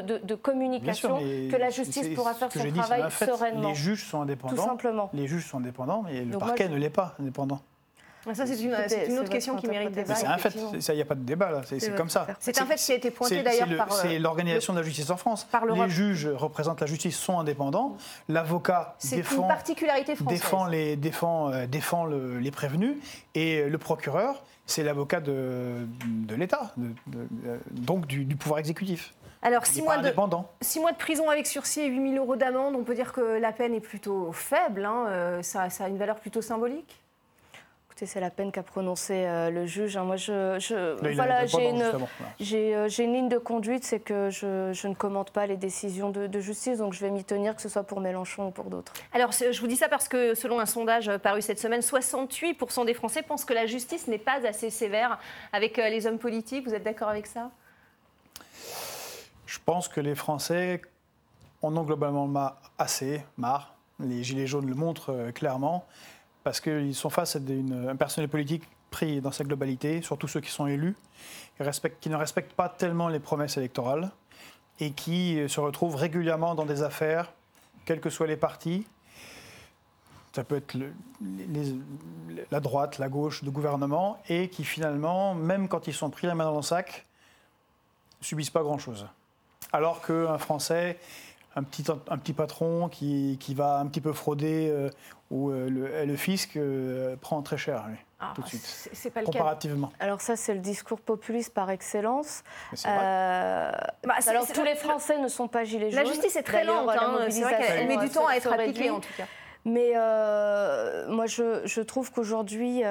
[0.00, 3.68] de, communication que la justice pourra faire son travail sereinement.
[3.68, 4.54] Les juges sont indépendants.
[4.56, 5.10] Tout simplement.
[5.12, 7.60] Les juges sont indépendants, mais le parquet ne l'est pas indépendant.
[8.32, 10.14] Ça, c'est une, autre question qui mérite débat.
[10.14, 12.26] C'est un fait, il n'y a pas de débat là, c'est comme ça.
[12.40, 13.92] C'est un fait qui a été pointé d'ailleurs par.
[13.92, 15.46] C'est euh, l'organisation de la justice en France.
[15.74, 17.96] les juges représentent la justice, sont indépendants.
[18.28, 19.48] L'avocat défend,
[20.26, 22.96] défend, les, défend, euh, défend les prévenus.
[23.34, 26.74] Et le procureur, c'est l'avocat de, de l'État,
[27.70, 29.12] donc du, pouvoir exécutif.
[29.42, 30.10] Alors, six mois, de,
[30.62, 33.20] six mois de prison avec sursis et 8 000 euros d'amende, on peut dire que
[33.20, 37.03] la peine est plutôt faible, hein, euh, ça, ça a une valeur plutôt symbolique?
[38.06, 39.96] C'est la peine qu'a prononcé euh, le juge.
[39.96, 40.04] Hein.
[40.04, 45.46] Moi, je, voilà, j'ai une, euh, ligne de conduite, c'est que je, ne commente pas
[45.46, 48.50] les décisions de, justice, donc je vais m'y tenir, que ce soit pour Mélenchon ou
[48.50, 48.92] pour d'autres.
[49.12, 52.94] Alors, je vous dis ça parce que selon un sondage paru cette semaine, 68% des
[52.94, 55.18] Français pensent que la justice n'est pas assez sévère
[55.52, 56.66] avec euh, les hommes politiques.
[56.66, 57.50] Vous êtes d'accord avec ça?
[59.46, 60.82] Je pense que les Français
[61.62, 62.28] en ont globalement
[62.78, 63.74] assez marre.
[64.00, 65.86] Les Gilets jaunes le montrent clairement
[66.44, 70.50] parce qu'ils sont face à un personnel politique pris dans sa globalité, surtout ceux qui
[70.50, 70.94] sont élus,
[72.00, 74.10] qui ne respectent pas tellement les promesses électorales
[74.78, 77.32] et qui se retrouvent régulièrement dans des affaires,
[77.86, 78.86] quels que soient les partis.
[80.32, 80.76] Ça peut être
[82.50, 86.34] la droite, la gauche de gouvernement, et qui finalement, même quand ils sont pris la
[86.34, 87.06] main dans le sac,
[88.20, 89.06] subissent pas grand-chose.
[89.72, 90.98] Alors qu'un Français
[91.56, 94.90] un petit, un petit patron qui, qui, va un petit peu frauder euh,
[95.30, 97.84] ou euh, le, le, fisc euh, prend très cher
[98.20, 98.88] ah, tout de suite.
[98.92, 99.92] C'est pas le comparativement.
[100.00, 102.42] Alors ça, c'est le discours populiste par excellence.
[102.84, 103.70] Bah,
[104.26, 106.02] alors tous les Français ne sont pas gilets jaunes.
[106.02, 106.88] La justice est très lente.
[106.90, 109.26] Hein, c'est vrai qu'elle met du temps à être appliquée en tout cas.
[109.64, 109.92] Mais
[111.08, 112.82] moi, je, je trouve qu'aujourd'hui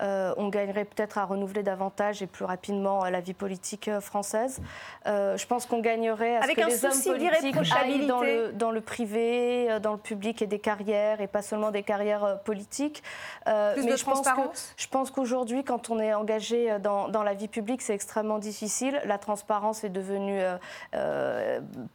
[0.00, 4.60] euh, on gagnerait peut-être à renouveler davantage et plus rapidement la vie politique euh, française.
[5.06, 8.72] Euh, je pense qu'on gagnerait à ce que les hommes politiques aillent dans le, dans
[8.72, 13.02] le privé, dans le public et des carrières, et pas seulement des carrières politiques.
[13.44, 17.34] plus de je transparence pense Je pense qu'aujourd'hui, quand on est engagé dans, dans la
[17.34, 19.00] vie publique, c'est extrêmement difficile.
[19.04, 20.40] La transparence est devenue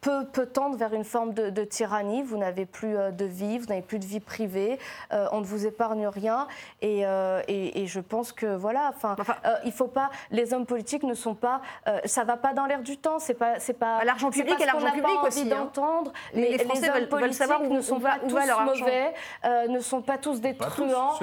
[0.02, 2.24] peu, peu tendre vers une forme de, tyrannie.
[2.24, 4.80] Vous n'avez plus de vie, vous n'avez plus de vie privée,
[5.12, 6.48] on ne vous épargne rien.
[6.82, 10.10] Et, et, et je pense que voilà, enfin, euh, il faut pas.
[10.32, 11.62] Les hommes politiques ne sont pas.
[11.88, 13.20] Euh, ça va pas dans l'air du temps.
[13.20, 14.00] C'est pas, c'est pas.
[14.00, 15.42] Bah, l'argent public et l'argent public pas aussi.
[15.42, 15.58] Hein.
[15.58, 16.14] d'entendre.
[16.34, 19.14] Les, les, Français hommes veulent, savoir où, ne sont pas tous mauvais,
[19.46, 21.20] euh, ne sont pas tous des truands.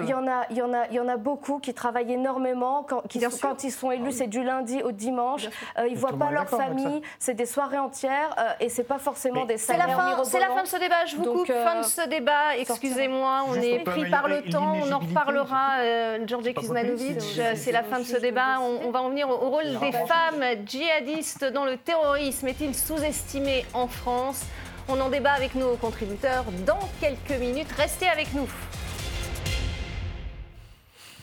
[0.00, 2.12] Il y en a, il y en a, il y en a beaucoup qui travaillent
[2.12, 2.84] énormément.
[2.88, 5.48] Quand, qui, quand ils sont élus, c'est du lundi au dimanche.
[5.88, 7.02] ils voient pas leur famille.
[7.18, 9.86] C'est des soirées entières et c'est pas forcément des salaires
[10.24, 11.04] C'est la fin de ce débat.
[11.06, 11.46] Je vous coupe.
[11.46, 12.56] Fin de ce débat.
[12.58, 14.74] Excusez-moi, on est pris par le temps.
[14.82, 15.99] On en reparlera.
[16.26, 17.20] Georges Kuzmanovic.
[17.54, 18.60] C'est la fin de ce débat.
[18.60, 22.48] On, va en venir au, rôle des femmes djihadistes dans le terrorisme.
[22.48, 24.42] Est-il sous-estimé en France?
[24.88, 27.70] On en débat avec nos contributeurs dans quelques minutes.
[27.76, 28.48] Restez avec nous.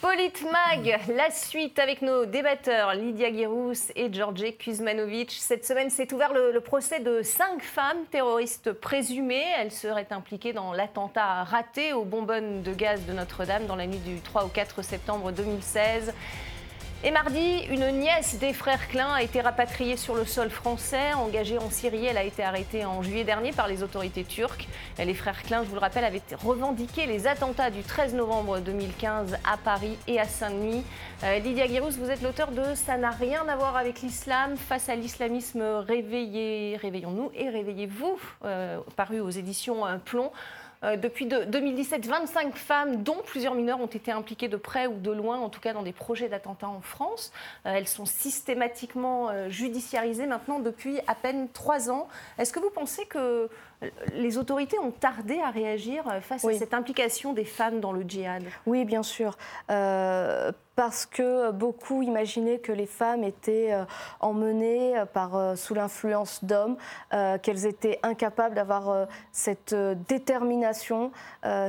[0.02, 5.32] Politmag, la suite avec nos débatteurs Lydia Guirous et Georgie Kuzmanovic.
[5.32, 9.46] Cette semaine s'est ouvert le, procès de cinq femmes terroristes présumées.
[9.58, 13.98] Elles seraient impliquées dans l'attentat raté aux bonbonnes de gaz de Notre-Dame dans la nuit
[13.98, 16.14] du 3 au 4 septembre 2016.
[17.04, 21.14] Et mardi, une nièce des frères Klein a été rapatriée sur le sol français.
[21.14, 24.68] Engagée en Syrie, elle a été arrêtée en juillet dernier par les autorités turques.
[24.98, 29.38] Les frères Klein, je vous le rappelle, avaient revendiqué les attentats du 13 novembre 2015
[29.46, 30.84] à Paris et à Saint-Denis.
[31.24, 34.90] Euh, Lydia Guirous, vous êtes l'auteur de Ça n'a rien à voir avec l'islam face
[34.90, 40.32] à l'islamisme réveillé, réveillons-nous et réveillez-vous, euh, paru aux éditions Plomb.
[40.84, 45.12] Euh, depuis 2017, 25 femmes, dont plusieurs mineurs, ont été impliquées de près ou de
[45.12, 47.32] loin, en tout cas dans des projets d'attentats en France.
[47.66, 52.08] Euh, elles sont systématiquement euh, judiciarisées maintenant depuis à peine trois ans.
[52.38, 53.50] Est-ce que vous pensez que
[54.14, 58.44] les autorités ont tardé à réagir face à cette implication des femmes dans le djihad
[58.66, 59.38] Oui, bien sûr
[60.78, 63.84] parce que beaucoup imaginaient que les femmes étaient euh,
[64.20, 66.78] emmenées euh, par, euh, sous l'influence d'hommes,
[67.42, 69.74] qu'elles étaient incapables d'avoir cette
[70.08, 71.12] détermination,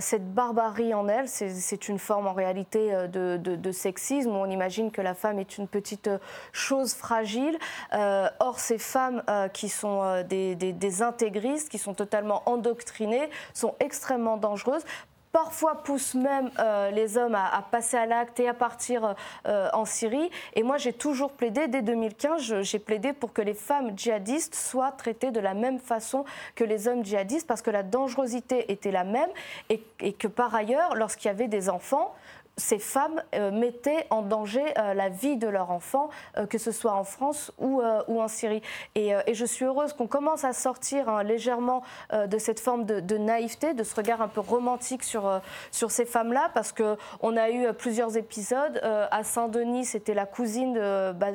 [0.00, 1.28] cette barbarie en elles.
[1.28, 5.68] C'est une forme en réalité de, sexisme où on imagine que la femme est une
[5.68, 6.10] petite
[6.52, 7.56] chose fragile.
[7.92, 9.22] or, ces femmes
[9.54, 14.84] qui sont des, des intégristes, qui sont totalement endoctrinées, sont extrêmement dangereuses
[15.32, 19.14] parfois poussent même euh, les hommes à, passer à l'acte et à partir
[19.46, 20.30] euh, en Syrie.
[20.54, 24.92] Et moi, j'ai toujours plaidé, dès 2015, j'ai plaidé pour que les femmes djihadistes soient
[24.92, 29.04] traitées de la même façon que les hommes djihadistes, parce que la dangerosité était la
[29.04, 29.30] même
[29.68, 32.14] et que par ailleurs, lorsqu'il y avait des enfants,
[32.58, 36.72] ces femmes euh, mettaient en danger euh, la vie de leurs enfants, euh, que ce
[36.72, 38.62] soit en France ou, ou en Syrie.
[38.94, 43.72] Et, je suis heureuse qu'on commence à sortir hein, légèrement de cette forme de, naïveté,
[43.74, 45.40] de ce regard un peu romantique sur,
[45.70, 48.80] ces femmes-là, parce qu'on a eu plusieurs épisodes.
[48.82, 51.28] à Saint-Denis, c'était la cousine de, bah,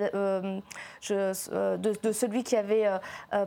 [2.11, 2.89] celui qui avait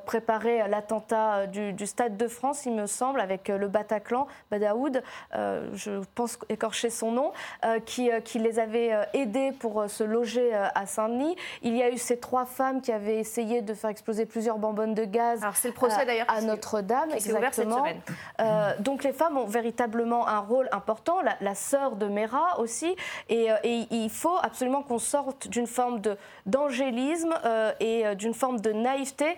[0.06, 5.02] préparé l'attentat du, du, Stade de France, il me semble, avec le Bataclan, Badaoud,
[5.34, 7.32] je pense écorcher son nom.
[7.66, 11.36] Euh, euh, qui, les avait euh, aidés pour se loger à Saint-Denis.
[11.62, 14.94] Il y a eu ces trois femmes qui avaient essayé de faire exploser plusieurs bonbonnes
[14.94, 17.10] de gaz le procès, à Notre-Dame.
[17.12, 17.84] Exactement.
[18.80, 22.94] donc les femmes ont véritablement un rôle important, la, sœur de Mera aussi.
[23.28, 23.48] Et,
[23.90, 26.00] il faut absolument qu'on sorte d'une forme
[26.44, 27.34] d'angélisme
[27.80, 29.36] et d'une forme de naïveté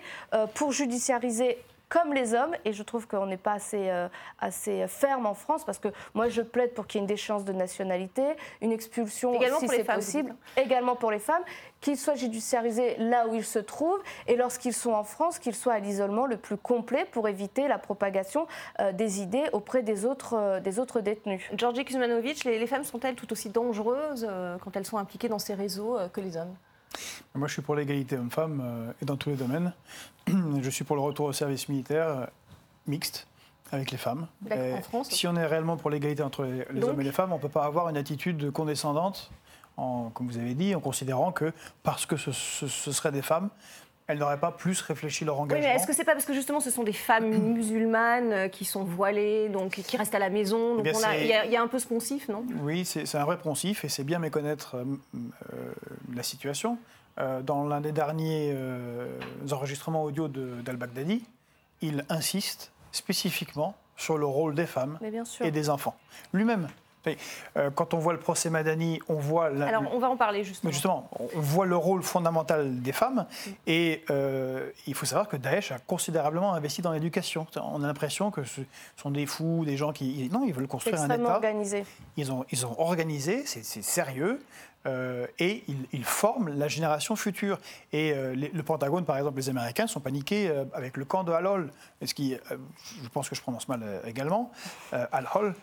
[0.53, 1.57] pour judiciariser
[1.89, 4.07] comme les hommes, et je trouve qu'on n'est pas assez, euh,
[4.39, 7.43] assez ferme en France, parce que moi je plaide pour qu'il y ait une déchéance
[7.43, 8.23] de nationalité,
[8.61, 11.41] une expulsion si c'est possible, également pour les femmes,
[11.81, 15.73] qu'ils soient judiciarisés là où ils se trouvent, et lorsqu'ils sont en France, qu'ils soient
[15.73, 18.47] à l'isolement le plus complet pour éviter la propagation
[18.79, 21.49] euh, des idées auprès des autres, euh, des autres détenus.
[21.55, 24.29] Georgi Kuzmanovic, les, les femmes sont-elles tout aussi dangereuses
[24.63, 26.55] quand elles sont impliquées dans ces réseaux que les hommes?
[27.35, 29.73] Moi, je suis pour l'égalité homme-femme euh, et dans tous les domaines.
[30.61, 32.25] Je suis pour le retour au service militaire euh,
[32.87, 33.27] mixte
[33.71, 34.27] avec les femmes.
[34.49, 37.37] En France, si on est réellement pour l'égalité entre les, hommes et les femmes, on
[37.37, 39.31] ne peut pas avoir une attitude condescendante,
[39.77, 43.49] en, comme vous avez dit, en considérant que parce que ce, ce seraient des femmes,
[44.09, 45.63] elles n'auraient pas plus réfléchi leur engagement.
[45.63, 48.47] Oui, mais est-ce que c'est pas parce que justement ce sont des femmes musulmanes euh,
[48.47, 51.67] qui sont voilées, donc qui restent à la maison donc il y, y, a un
[51.67, 52.43] peu ce poncif, non?
[52.61, 54.83] Oui, c'est un vrai poncif et c'est bien méconnaître euh,
[55.53, 55.73] euh,
[56.13, 56.79] la situation.
[57.43, 58.55] dans l'un des derniers
[59.51, 61.23] enregistrements audio d'Al-Baghdadi,
[61.81, 64.97] il insiste spécifiquement sur le rôle des femmes
[65.41, 65.95] et des enfants.
[66.33, 66.69] Lui-même
[67.57, 69.47] euh, quand on voit le procès Madani, on voit...
[69.47, 70.71] Alors, on va en parler justement.
[70.71, 73.25] Justement, on voit le rôle fondamental des femmes.
[73.67, 77.47] Et euh, il faut savoir que Daesh a considérablement investi dans l'éducation.
[77.55, 78.61] On a l'impression que ce
[78.97, 80.29] sont des fous, des gens qui...
[80.31, 81.35] Non, ils veulent construire un État.
[81.35, 81.85] organisé.
[82.17, 84.41] Ils ont, ils ont organisé, c'est sérieux.
[84.85, 87.59] Euh, et ils, forment la génération future.
[87.91, 91.33] Et euh, le Pentagone, par exemple, les Américains sont paniqués euh, avec le camp de
[91.33, 91.69] Al-Hol,
[92.03, 92.37] ce qui,
[93.03, 94.51] je pense que je prononce mal également,
[94.91, 95.53] Al-Hol.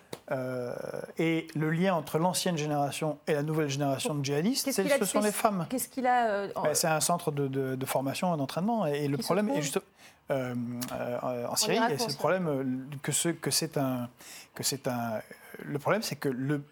[1.19, 5.33] et le lien entre l'ancienne génération et la nouvelle génération de djihadistes, ce sont les
[5.33, 5.67] femmes.
[5.71, 8.87] Qu'est-ce qu'il a ben, C'est un centre de, formation et d'entraînement.
[8.87, 9.81] Et, le problème est juste.
[10.29, 14.11] en Syrie, c'est le problème que, ce, que c'est un,
[14.55, 15.23] que c'est un.
[15.65, 16.63] Le problème, c'est que le,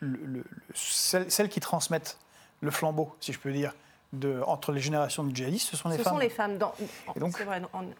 [0.74, 2.18] celles, qui transmettent
[2.64, 3.72] le flambeau, si je peux dire,
[4.12, 6.04] de, entre les générations de djihadistes, ce sont les femmes.
[6.04, 6.58] Ce sont les femmes.
[6.58, 6.74] Dans,
[7.16, 7.96] donc, vrai, dans les pays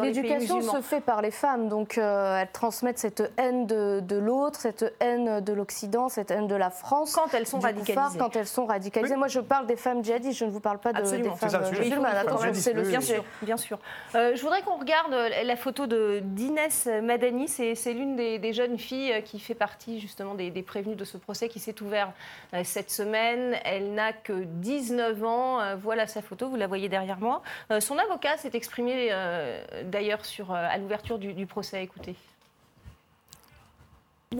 [0.00, 4.60] L'éducation se fait par les femmes, donc euh, elles transmettent cette haine de, de l'autre,
[4.60, 7.12] cette haine de l'Occident, cette haine de la France.
[7.14, 8.18] Quand elles sont du radicalisées.
[8.18, 9.16] quand elles sont radicalisées.
[9.16, 11.70] Moi, je parle des femmes djihadistes, je ne vous parle pas de, des femmes euh,
[11.70, 12.54] musulmanes.
[12.54, 13.78] C'est le Bien sûr, bien sûr.
[14.14, 15.12] Euh, je voudrais qu'on regarde
[15.44, 17.48] la photo de d'Inès Madani.
[17.48, 21.04] C'est c'est l'une des, des jeunes filles qui fait partie justement des, des prévenus de
[21.04, 22.12] ce procès qui s'est ouvert
[22.52, 23.56] euh, cette semaine.
[23.64, 25.58] Elle n'a que 19 ans.
[25.82, 27.42] Voilà sa photo, vous la voyez derrière moi.
[27.70, 31.82] Euh, Son avocat s'est exprimé euh, d'ailleurs euh, à l'ouverture du, du procès.
[31.82, 32.14] Écoutez.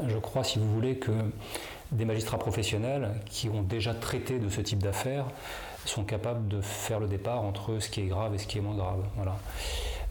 [0.07, 1.13] Je crois, si vous voulez, que
[1.93, 5.27] des magistrats professionnels qui ont déjà traité de ce type d'affaires
[5.85, 8.61] sont capables de faire le départ entre ce qui est grave et ce qui est
[8.61, 9.05] moins grave.
[9.17, 9.37] Voilà.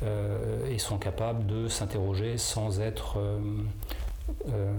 [0.04, 3.40] Euh, et sont capables de s'interroger sans être euh,
[4.50, 4.74] euh,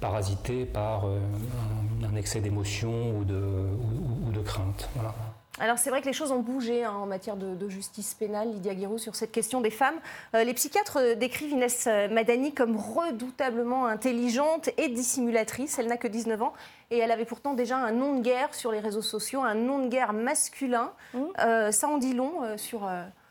[0.00, 4.88] parasités par un, excès d'émotion ou de, crainte.
[5.58, 8.52] Alors c'est vrai que les choses ont bougé hein, en matière de, de justice pénale,
[8.52, 9.96] Lydia Guiraud, sur cette question des femmes.
[10.34, 15.78] Euh, les psychiatres euh, décrivent Inès euh, Madani comme redoutablement intelligente et dissimulatrice.
[15.78, 16.52] Elle n'a que 19 ans
[16.90, 19.80] et elle avait pourtant déjà un nom de guerre sur les réseaux sociaux, un nom
[19.80, 20.92] de guerre masculin.
[21.14, 21.20] Mmh.
[21.40, 22.88] Euh, ça en dit long euh, sur,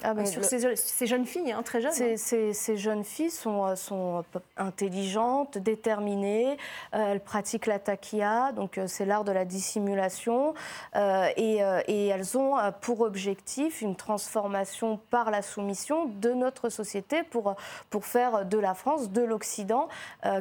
[0.07, 1.91] Ah, mais sur le- ces, ces jeunes filles, hein, très jeunes.
[1.91, 4.23] Ces, ces- ces jeunes filles sont,
[4.57, 6.57] intelligentes, déterminées.
[6.93, 10.53] euh, elles pratiquent la taquilla, donc euh, c'est l'art de la dissimulation.
[10.95, 17.23] euh, et, et elles ont pour objectif une transformation par la soumission de notre société
[17.23, 17.55] pour,
[17.89, 19.87] pour faire de la France, de l'Occident,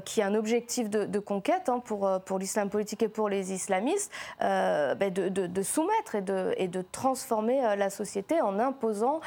[0.04, 3.52] qui a un objectif de, de conquête hein, pour, pour l'islam politique et pour les
[3.52, 9.20] islamistes, ben, de, de- de soumettre et de, et de transformer la société en imposant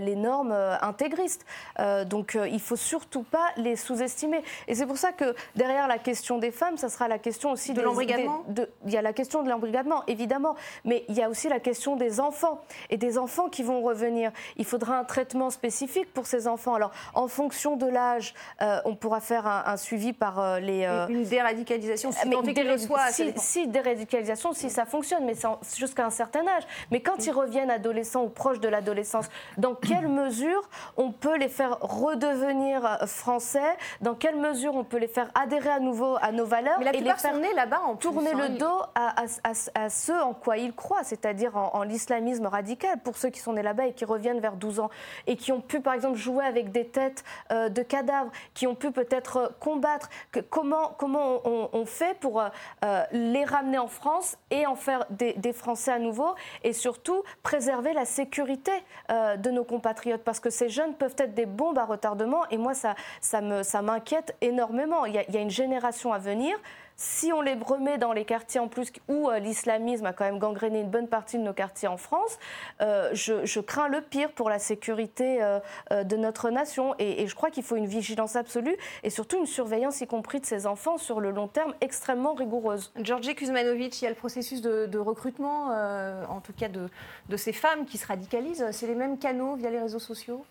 [0.00, 1.44] les normes euh, intégristes.
[1.78, 4.42] Euh, donc euh, il faut surtout pas les sous-estimer.
[4.68, 7.72] Et c'est pour ça que derrière la question des femmes, ça sera la question aussi
[7.72, 8.44] De l'embrigadement
[8.86, 11.96] Il y a la question de l'embrigadement, évidemment, mais il y a aussi la question
[11.96, 14.30] des enfants et des enfants qui vont revenir.
[14.56, 16.74] Il faudra un traitement spécifique pour ces enfants.
[16.74, 20.84] Alors en fonction de l'âge, euh, on pourra faire un, un suivi par euh, les...
[20.84, 22.98] euh, Une déradicalisation, si mais le soit.
[23.08, 25.34] ça si, si déradicalisation, si ça fonctionne, mais
[25.76, 26.64] jusqu'à un certain âge.
[26.90, 31.48] Mais quand ils reviennent adolescents ou proches de l'adolescence, dans quelle mesure on peut les
[31.48, 33.76] faire redevenir euh, français?
[34.00, 36.94] Dans quelle mesure on peut les faire adhérer à nouveau à nos valeurs Mais la
[36.94, 38.48] et les faire là-bas en plus, tourner hein.
[38.48, 42.46] le dos à, à- à- à ceux en quoi ils croient, c'est-à-dire en, en l'islamisme
[42.46, 44.90] radical, pour ceux qui sont nés là-bas et qui reviennent vers 12 ans,
[45.26, 48.74] et qui ont pu, par exemple, jouer avec des têtes euh, de cadavres, qui ont
[48.74, 50.08] pu peut-être euh, combattre.
[50.32, 52.48] Que- comment comment on, on fait pour euh,
[52.84, 57.22] euh, les ramener en France et en faire des, des Français à nouveau, et surtout
[57.42, 58.72] préserver la sécurité
[59.10, 62.56] euh, de nos compatriotes, parce que ces jeunes peuvent être des bombes à retardement, et
[62.56, 65.04] moi, ça, ça me- ça m'inquiète énormément.
[65.06, 66.56] Il y a une génération à venir.
[66.96, 70.38] Si on les remet dans les quartiers en plus où euh, l'islamisme a quand même
[70.38, 72.38] gangréné une bonne partie de nos quartiers en France,
[72.80, 75.58] euh, je, je crains le pire pour la sécurité euh,
[75.90, 76.94] euh, de notre nation.
[77.00, 80.40] Et, et je crois qu'il faut une vigilance absolue et surtout une surveillance, y compris
[80.40, 82.92] de ces enfants, sur le long terme extrêmement rigoureuse.
[82.96, 86.88] Georgi Kuzmanovic, il y a le processus de, de recrutement, euh, en tout cas de,
[87.28, 88.70] de ces femmes qui se radicalisent.
[88.70, 90.44] C'est les mêmes canaux via les réseaux sociaux?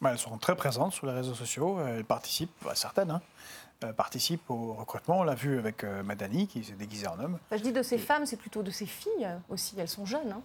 [0.00, 1.78] Bah, elles sont très présentes sur les réseaux sociaux.
[1.86, 3.22] Elles participent, bah, certaines, hein,
[3.82, 5.18] euh, participent au recrutement.
[5.20, 7.38] On l'a vu avec euh, Madani, qui s'est déguisée en homme.
[7.46, 9.74] Enfin, Je dis de ces femmes, c'est plutôt de ces filles aussi.
[9.78, 10.32] Elles sont jeunes.
[10.32, 10.42] hein.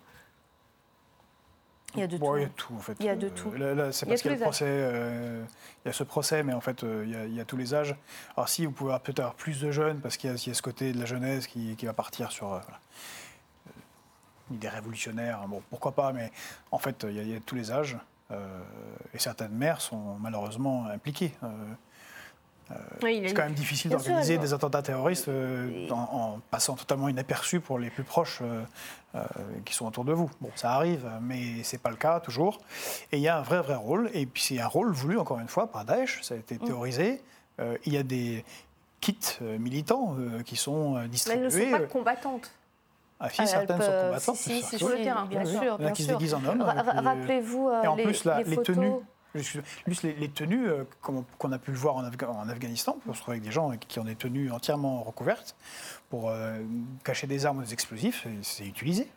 [1.95, 2.37] Il y a de Bon, tout.
[2.37, 2.97] Il y a tout, en fait.
[2.99, 3.51] Il y a de Euh, tout.
[3.53, 4.65] là, là, c'est Il y a parce qu'il y a le procès.
[4.67, 5.43] euh,
[5.83, 7.57] il y a ce procès, mais en fait, il y a, il y a tous
[7.57, 7.95] les âges.
[8.35, 10.51] Alors, si vous pouvez peut-être avoir plus de jeunes, parce qu'il y, a- il y
[10.51, 12.53] a ce côté de la jeunesse qui, qui va partir sur.
[12.53, 12.79] euh, voilà.
[14.51, 16.31] Une idée révolutionnaire, bon, pourquoi pas, mais
[16.71, 17.97] en fait, il y a, il y a tous les âges.
[18.31, 18.61] euh,
[19.13, 21.33] et certaines mères sont malheureusement impliquées.
[22.71, 27.09] Euh, Oui, c'est quand même difficile d'organiser des attentats terroristes euh, en, en passant totalement
[27.09, 28.63] inaperçu pour les plus proches euh,
[29.15, 29.23] euh,
[29.65, 30.29] qui sont autour de vous.
[30.41, 32.59] Bon, ça arrive, mais c'est pas le cas toujours.
[33.11, 34.09] Et il y a un vrai, vrai rôle.
[34.13, 36.21] Et puis c'est un rôle voulu, encore une fois, par Daesh.
[36.21, 36.41] Ça a Mm.
[36.41, 37.21] été théorisé.
[37.59, 38.45] Euh, il y a des
[39.01, 41.65] kits militants euh, qui sont euh, Mais elles distribués.
[41.67, 42.51] ne sont pas combattantes.
[43.21, 44.35] Ah, si, Ah, certaines sont combattantes.
[44.37, 46.07] si, si, si, Sur le terrain, bien bien sûr, Il y en a qui se
[46.09, 46.61] déguisent en hommes.
[46.61, 48.75] Rappelez-vous euh, et en les, les les photos.
[48.75, 48.91] tenues,
[49.35, 53.43] Juste les, tenues euh, qu'on a pu le voir en, Afghanistan, on se retrouve avec
[53.43, 55.55] des gens qui ont des tenues entièrement recouvertes
[56.09, 56.57] pour euh,
[57.03, 59.07] cacher des armes ou des explosifs, c'est utilisé.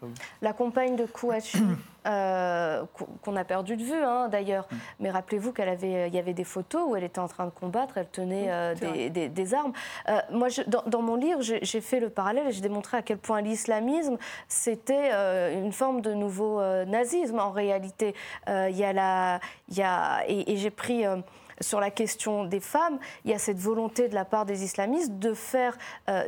[0.43, 1.63] La compagne de Kouachi,
[2.07, 4.77] euh, qu- qu'on a perdu de vue hein, d'ailleurs, Mm.
[5.01, 7.51] mais rappelez-vous qu'elle avait, il y avait des photos où elle était en train de
[7.51, 8.97] combattre, elle tenait euh, c'est vrai.
[8.97, 9.73] des, des- des armes.
[10.09, 13.03] Euh, moi, je- dans, dans mon livre, j'ai fait le parallèle et j'ai démontré à
[13.03, 14.17] quel point l'islamisme
[14.49, 18.15] c'était euh, une forme de nouveau euh, nazisme en réalité.
[18.49, 21.17] Euh, Il y a la, il y a et, et j'ai pris euh,
[21.63, 25.19] sur la question des femmes, il y a cette volonté de la part des islamistes
[25.19, 25.77] de faire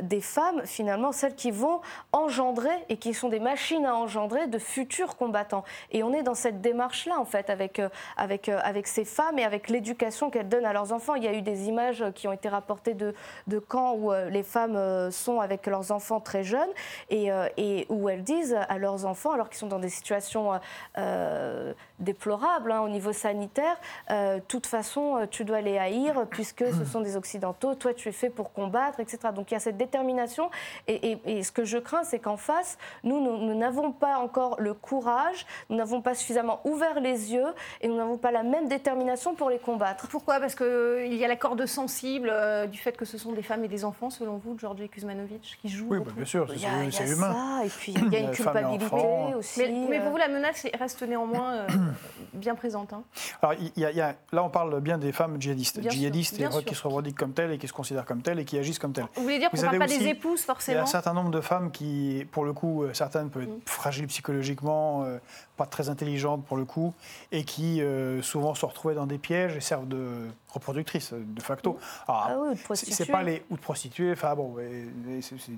[0.01, 4.57] des femmes, finalement, celles qui vont engendrer et qui sont des machines à engendrer de
[4.57, 5.63] futurs combattants.
[5.91, 7.81] Et on est dans cette démarche-là, en fait, avec,
[8.17, 11.15] avec, avec ces femmes et avec l'éducation qu'elles donnent à leurs enfants.
[11.15, 13.13] Il y a eu des images qui ont été rapportées de,
[13.47, 16.71] de camps où les femmes sont avec leurs enfants très jeunes
[17.09, 20.59] et, et où elles disent à leurs enfants, alors qu'ils sont dans des situations
[20.97, 23.77] euh, déplorables hein, au niveau sanitaire,
[24.11, 28.09] euh, toute façon, euh, tu dois les haïr puisque ce sont des Occidentaux, toi tu
[28.09, 29.19] es fait pour combattre, etc.
[29.33, 30.49] Donc il y a cette détermination
[30.87, 35.45] et, ce que je crains, c'est qu'en face, nous, nous n'avons pas encore le courage,
[35.69, 39.49] nous n'avons pas suffisamment ouvert les yeux et nous n'avons pas la même détermination pour
[39.49, 40.07] les combattre.
[40.07, 40.39] Pourquoi?
[40.39, 42.31] Parce qu'il y a la corde sensible
[42.71, 45.69] du fait que ce sont des femmes et des enfants, selon vous, Georgi Kuzmanovic, qui
[45.69, 45.87] jouent.
[45.89, 46.47] Oui, bah, bien sûr,
[46.91, 47.33] c'est humain.
[47.33, 49.61] Ça, et puis il y a une culpabilité aussi.
[49.89, 51.65] Mais, pour vous, la menace reste néanmoins
[52.33, 52.93] bien présente.
[52.93, 53.03] Hein?
[53.41, 55.81] Alors, y y a, là, on parle bien des femmes djihadistes.
[55.89, 58.57] djihadistes et qui se revendiquent comme telles et qui se considèrent comme telles et qui
[58.57, 59.07] agissent comme telles.
[59.15, 61.13] Vous voulez dire qu'on ne parle pas des épouses, forcément Il y a un certain
[61.13, 63.61] nombre de femmes qui, pour le coup, euh, certaines peuvent être mm.
[63.65, 65.17] fragiles psychologiquement, euh,
[65.57, 66.93] pas très intelligentes pour le coup,
[67.31, 71.73] et qui euh, souvent se retrouvent dans des pièges et servent de reproductrices, de facto.
[71.73, 71.77] Mm.
[72.07, 72.95] ah oui, ou de prostituées.
[72.95, 74.55] C'est pas les, ou de prostituées, enfin bon,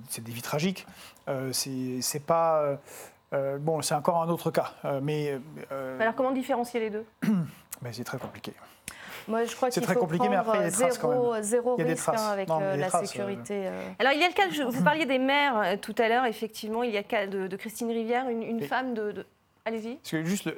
[0.09, 0.85] c'est des vies tragiques.
[1.51, 2.77] c'est pas
[3.33, 4.73] euh, bon, c'est encore un autre cas.
[4.85, 5.39] Euh, mais,
[5.71, 7.05] euh, Alors, comment différencier les deux
[7.91, 8.53] C'est très compliqué.
[9.27, 11.43] Moi, je crois qu'il faut compliqué, mais après, il y a des traces quand même.
[11.43, 13.69] zéro risque hein, avec la sécurité.
[13.99, 16.91] Alors, il y a le cas, vous parliez des mères tout à l'heure, effectivement, il
[16.91, 19.25] y a le cas de, Christine Rivière, une, femme de...
[19.65, 19.97] Allez-y.
[20.25, 20.49] Juste,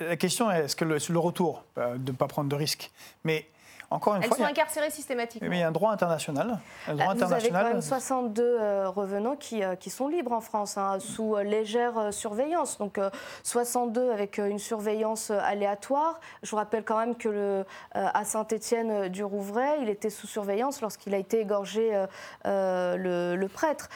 [0.00, 2.90] la, question est, est-ce que le, le retour, de ne pas prendre de risques,
[3.24, 3.46] mais
[3.90, 5.48] encore une Elles sont incarcérées systématiquement.
[5.48, 6.58] Mais il y a un droit international.
[6.88, 10.40] Un droit Vous avez quand même 62 euh, revenants qui, euh, qui, sont libres en
[10.40, 12.78] France, hein, sous euh, légère surveillance.
[12.78, 12.98] Donc
[13.42, 16.20] 62 avec une surveillance aléatoire.
[16.42, 20.80] Je vous rappelle quand même que le, à Saint-Étienne du Rouvray, il était sous surveillance
[20.80, 22.04] lorsqu'il a été égorgé
[22.44, 23.88] le, le, prêtre.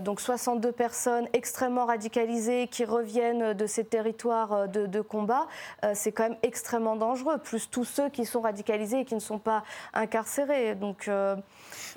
[0.00, 5.46] donc 62 personnes extrêmement radicalisées qui reviennent de ces territoires de, de combat.
[5.94, 7.38] C'est quand même extrêmement dangereux.
[7.38, 9.64] Plus tous ceux qui sont radicalisés et qui ne sont sont pas
[9.94, 10.74] incarcérés.
[10.74, 11.36] Donc, euh,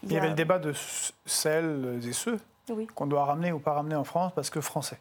[0.03, 0.73] il, y avait le débat de
[1.25, 2.39] celles et ceux
[2.95, 4.99] qu'on doit ramener ou pas ramener en France parce que français.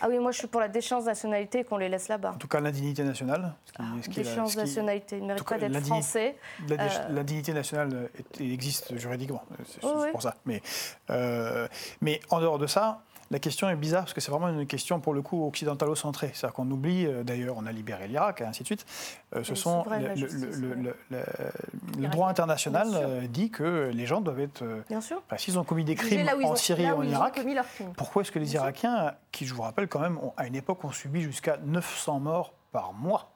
[0.00, 2.32] Ah oui, moi je suis pour la déchéance nationalité qu'on les laisse là-bas.
[2.32, 3.54] En tout cas, l'indignité nationale.
[3.66, 6.36] Ce qui, déchéance nationalité, ils ne méritent pas d'être français.
[7.10, 9.80] L'indignité euh, nationale existe juridiquement, c'est
[10.12, 10.36] pour ça.
[10.44, 10.62] Mais,
[11.10, 11.66] euh,
[12.00, 13.02] mais en dehors de ça,
[13.34, 16.30] la question est bizarre parce que c'est vraiment une question pour le coup occidentalo-centrée.
[16.34, 18.86] C'est-à-dire qu'on oublie, euh, d'ailleurs, on a libéré l'Irak et ainsi de suite.
[19.34, 20.94] Euh, ce sont le,
[22.06, 24.62] droit international euh, dit que les gens doivent être.
[24.88, 25.20] Bien sûr.
[25.36, 27.40] S'ils ont commis des crimes en Syrie et en Irak,
[27.96, 30.92] pourquoi est-ce que les Irakiens, qui je vous rappelle quand même, à une époque ont
[30.92, 33.33] subi jusqu'à 900 morts par mois?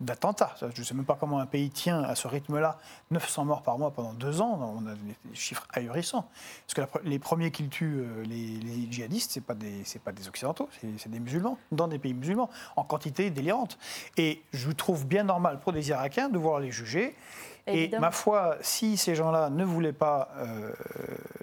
[0.00, 0.54] D'attentats.
[0.60, 2.78] Je ne sais même pas comment un pays tient à ce rythme-là
[3.10, 4.76] 900 morts par mois pendant deux ans.
[4.78, 6.28] On a des chiffres ahurissants.
[6.66, 10.68] Parce que les premiers qui tuent euh, les, djihadistes, ce pas, des, pas des Occidentaux,
[10.98, 13.78] c'est des musulmans, dans des pays musulmans, en quantité délirante.
[14.16, 17.16] Et je trouve bien normal pour des Irakiens de voir les juger
[17.68, 20.72] et ma foi, si ces gens-là ne voulaient pas euh,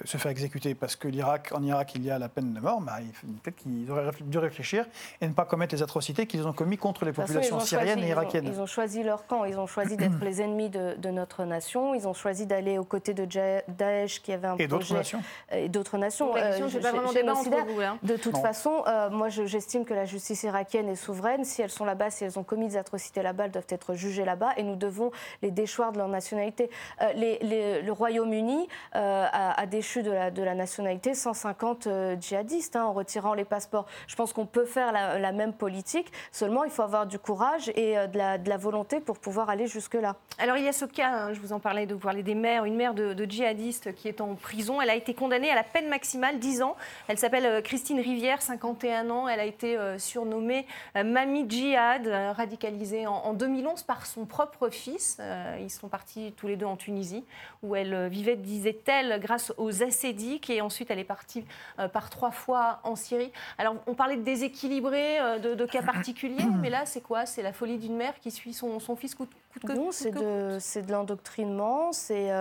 [0.06, 2.82] se faire exécuter parce que l'Irak, en Irak, il y a la peine de mort,
[2.82, 2.98] bah,
[3.44, 4.86] peut-être qu'ils auraient dû réfléchir
[5.22, 8.48] et ne pas commettre les atrocités qu'ils ont commis contre les populations syriennes et irakiennes.
[8.48, 12.08] Ils ont, choisi leur camp, ils ont choisi d'être les ennemis de, notre nation, ils
[12.08, 13.26] ont choisi d'aller aux côtés de
[13.68, 15.22] Daesh qui avait un et d'autres nations.
[15.52, 16.36] Et d'autres nations.
[16.36, 17.98] Euh, je, pas vraiment débat entre vous, hein.
[18.04, 21.46] De toute façon, euh, moi j'estime que la justice irakienne est souveraine.
[21.46, 24.26] Si elles sont là-bas, si elles ont commis des atrocités là-bas, elles doivent être jugées
[24.26, 25.12] là-bas et nous devons
[25.42, 26.70] les déchoir de leur nationalité.
[27.02, 33.34] Euh, le Royaume-Uni euh, a, déchu de la, nationalité 150 euh, djihadistes hein, en retirant
[33.34, 33.86] les passeports.
[34.08, 37.96] Je pense qu'on peut faire la, même politique, seulement il faut avoir du courage et
[37.96, 40.16] de la, volonté pour pouvoir aller jusque-là.
[40.38, 42.64] Alors il y a ce cas, je vous en parlais, de vous parler des mères,
[42.64, 44.82] une mère de, de djihadistes qui est en prison.
[44.82, 46.78] Elle a été condamnée à la peine maximale, 10 ans.
[47.10, 49.28] Elle s'appelle Christine Rivière, 51 ans.
[49.28, 55.20] Elle a été surnommée Mamie Djihad, radicalisée en, 2011 par son propre fils.
[55.60, 56.05] Ils sont partis
[56.36, 57.24] tous les deux en Tunisie,
[57.64, 61.46] où elle euh, vivait, disait-elle, grâce aux assédiques, et ensuite elle est partie
[61.80, 63.32] euh, par trois fois en Syrie.
[63.58, 67.26] Alors on parlait de déséquilibré, euh, de, cas particuliers, mais là c'est quoi?
[67.26, 70.12] C'est la folie d'une mère qui suit son, son fils coûte, coûte que Non, c'est
[70.12, 72.32] de, de l'endoctrinement, c'est,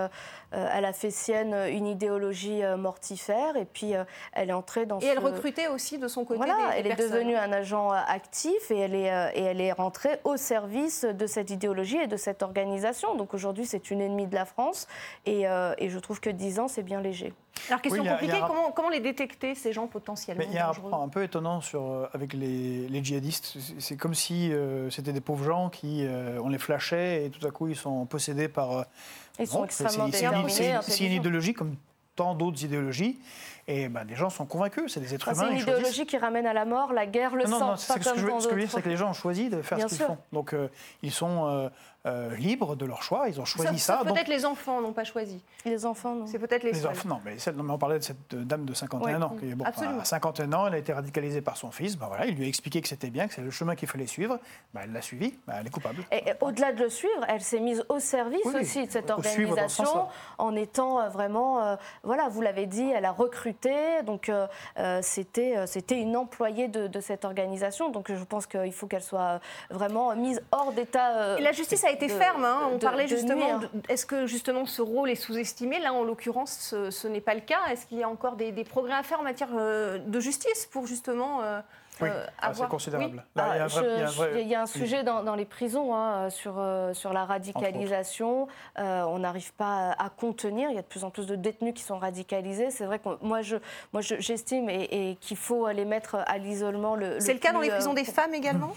[0.73, 3.93] elle a fait sienne une idéologie mortifère, et puis
[4.33, 7.35] elle est entrée dans Et elle recrutait aussi de son côté Voilà, elle est devenue
[7.35, 11.97] un agent actif, et elle, est, et elle est rentrée au service de cette idéologie
[11.97, 13.15] et de cette organisation.
[13.15, 14.87] Donc aujourd'hui c'est une ennemie de la France.
[15.25, 17.33] Et, euh, et je trouve que 10 ans, c'est bien léger.
[17.69, 18.41] Alors, question compliquée,
[18.75, 21.83] comment, les détecter, ces gens potentiellement Il y a un point un peu étonnant sur,
[21.83, 23.57] euh, avec les, djihadistes.
[23.79, 26.05] C'est comme si euh, c'était des pauvres gens qui,
[26.41, 28.85] on les flashait et tout à coup, ils sont possédés par...
[29.39, 30.09] ils sont extrêmement
[30.81, 31.75] C'est une idéologie comme
[32.15, 33.19] tant d'autres idéologies.
[33.67, 35.47] Et ben, des gens sont convaincus, c'est des êtres humains.
[35.49, 37.71] C'est une idéologie qui ramène à la mort, la guerre, le sang.
[37.71, 39.87] Non, ce, que je, veux dire, c'est que les gens ont choisi de faire ce
[39.87, 40.19] qu'ils font.
[40.31, 40.67] Donc euh,
[41.01, 41.69] ils sont euh,
[42.05, 44.01] euh, libres de leur choix, ils ont choisi ça.
[44.03, 45.43] Peut-être les enfants n'ont pas choisi.
[45.65, 46.27] Les enfants, non.
[46.27, 47.09] C'est peut-être les, les enfants.
[47.09, 49.35] Non, mais, non, mais on parlait de cette dame de 51 ans.
[49.39, 51.97] Qui, bon, à 51 ans, elle a été radicalisée par son fils.
[51.97, 54.05] Ben, voilà, il lui a expliqué que c'était bien, que c'est le chemin qu'il fallait
[54.05, 54.39] suivre.
[54.75, 56.03] Ben, elle l'a suivi, ben, elle est coupable.
[56.11, 60.07] Et, au-delà de le suivre, elle s'est mise au service aussi de cette organisation
[60.37, 63.54] en étant vraiment, voilà, vous l'avez dit, elle a recruté,
[64.05, 67.89] donc euh, c'était, euh, c'était une employée de, cette organisation.
[67.89, 69.39] Donc je pense qu'il faut qu'elle soit
[69.69, 71.17] vraiment mise hors d'état.
[71.17, 72.45] Euh, la justice a été ferme.
[72.45, 72.69] Hein.
[72.71, 73.59] On parlait justement.
[73.89, 75.79] est-ce que justement ce rôle est sous-estimé?
[75.79, 77.59] Là, en l'occurrence, ce, n'est pas le cas.
[77.71, 81.41] Est-ce qu'il y a encore des, progrès à faire en matière de justice pour justement
[82.01, 83.23] oui, euh, ah, c'est considérable.
[83.35, 88.47] il, y a un sujet dans, les prisons hein, sur, euh, sur la radicalisation.
[88.79, 90.69] Euh, on n'arrive pas à, contenir.
[90.69, 92.71] Il y a de plus en plus de détenus qui sont radicalisés.
[92.71, 93.57] C'est vrai que moi, je,
[93.93, 96.95] moi j'estime et, qu'il faut les mettre à l'isolement.
[96.95, 98.75] Le, c'est le, cas dans les prisons des femmes également?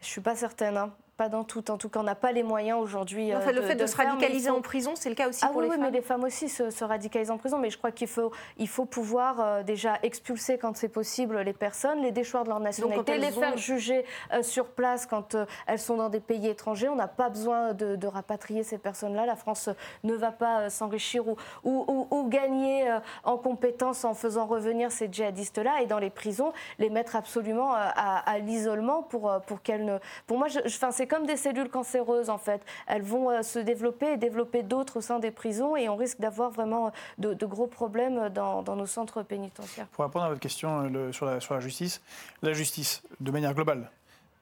[0.00, 0.76] Je ne suis pas certaine.
[0.76, 1.70] Hein pas dans tout.
[1.70, 3.32] En tout cas, on n'a pas les moyens aujourd'hui.
[3.32, 5.68] Euh, le fait de, se radicaliser en prison, c'est le cas aussi ah pour les
[5.68, 5.78] femmes.
[5.78, 7.58] Oui, mais les femmes aussi se, radicalisent en prison.
[7.58, 11.52] Mais je crois qu'il faut, il faut pouvoir euh, déjà expulser quand c'est possible les
[11.52, 15.36] personnes, les déchoir de leur nationalité, les faire juger euh, sur place quand
[15.66, 16.88] elles sont dans des pays étrangers.
[16.88, 19.24] On n'a pas besoin de, rapatrier ces personnes-là.
[19.26, 19.70] La France
[20.04, 22.84] ne va pas s'enrichir ou, ou, ou, gagner
[23.24, 28.38] en compétences en faisant revenir ces djihadistes-là et dans les prisons les mettre absolument à,
[28.38, 29.98] l'isolement pour, pour qu'elles ne.
[30.26, 30.60] Pour moi, je,
[31.02, 32.64] c'est comme des cellules cancéreuses en fait.
[32.86, 36.20] Elles vont euh, se développer et développer d'autres au sein des prisons et on risque
[36.20, 36.92] d'avoir vraiment
[37.24, 39.88] euh, de, gros problèmes dans, nos centres pénitentiaires.
[39.88, 42.00] Pour répondre à votre question euh, sur, la, sur, la, justice,
[42.42, 43.90] la justice, de manière globale,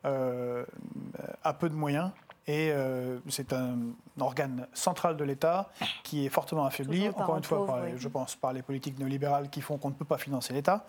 [0.04, 2.10] a peu de moyens
[2.46, 2.72] et
[3.28, 3.76] c'est un
[4.18, 5.68] organe central de l'État
[6.02, 9.76] qui est fortement affaibli, encore une fois, je pense, par les politiques néolibérales qui font
[9.76, 10.86] qu'on ne peut pas financer l'État.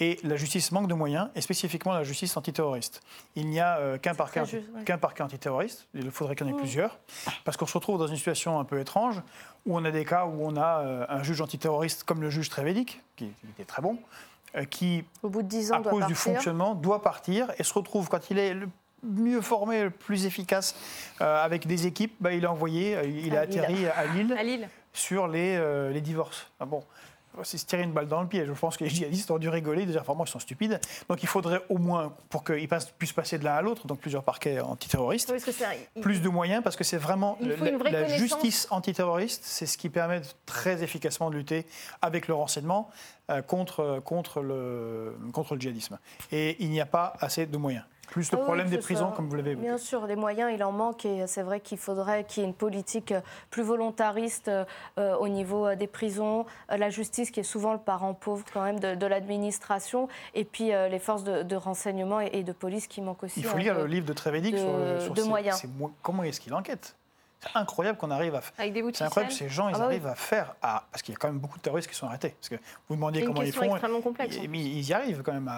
[0.00, 3.02] Et la justice manque de moyens, et spécifiquement la justice antiterroriste.
[3.34, 4.42] Il n'y a euh, qu'un parquet,
[5.00, 6.60] parquet, antiterroriste, il faudrait qu'il y en ait mmh.
[6.60, 6.98] plusieurs,
[7.44, 9.20] parce qu'on se retrouve dans une situation un peu étrange,
[9.66, 12.48] où on a des cas où on a euh, un juge antiterroriste comme le juge
[12.48, 13.98] Trévédic, qui, était très bon,
[14.54, 17.74] euh, qui, Au bout de 10 ans, à cause du fonctionnement, doit partir, et se
[17.74, 18.68] retrouve, quand il est le
[19.02, 20.76] mieux formé, le plus efficace,
[21.18, 25.26] avec des équipes, bah, il est envoyé, il a atterri à Lille, à Lille, sur
[25.26, 26.50] les, les divorces.
[26.60, 26.84] Ah bon
[27.42, 28.44] c'est se tirer une balle dans le pied.
[28.46, 30.80] Je pense que les djihadistes ont dû rigoler, ils sont stupides.
[31.08, 32.68] Donc il faudrait au moins, pour qu'ils
[32.98, 35.32] puissent passer de l'un à l'autre, donc plusieurs parquets antiterroristes,
[36.00, 37.38] plus de moyens, parce que c'est vraiment
[37.90, 41.66] la justice antiterroriste, c'est ce qui permet très efficacement de lutter
[42.02, 42.90] avec le renseignement
[43.30, 45.98] euh, contre, contre, le, contre le djihadisme.
[46.32, 49.36] Et il n'y a pas assez de moyens plus le problème des prisons, comme vous
[49.36, 49.66] l'avez évoqué.
[49.66, 52.48] Bien sûr, les moyens, il en manque et c'est vrai qu'il faudrait qu'il y ait
[52.48, 53.14] une politique
[53.50, 54.50] plus volontariste
[54.98, 58.44] euh, au niveau euh, des prisons, euh, la justice qui est souvent le parent pauvre
[58.52, 63.24] quand même de, l'administration et puis les forces de, renseignement et, de police qui manquent
[63.24, 63.40] aussi.
[63.40, 65.62] Il faut lire le livre de Trévédic sur, sur moyens.
[66.02, 66.94] comment est-ce qu'il enquête?
[67.40, 68.54] C'est incroyable qu'on arrive à faire.
[68.56, 70.56] C'est incroyable que ces gens, ils ah bah arrivent à faire.
[70.60, 70.84] À...
[70.90, 72.34] Parce qu'il y a quand même beaucoup de terroristes qui sont arrêtés.
[72.40, 72.56] Parce que
[72.88, 73.70] vous demandiez comment ils font.
[73.70, 74.36] extrêmement complexe.
[74.36, 74.50] Ils, hein.
[74.52, 75.50] ils y arrivent quand même.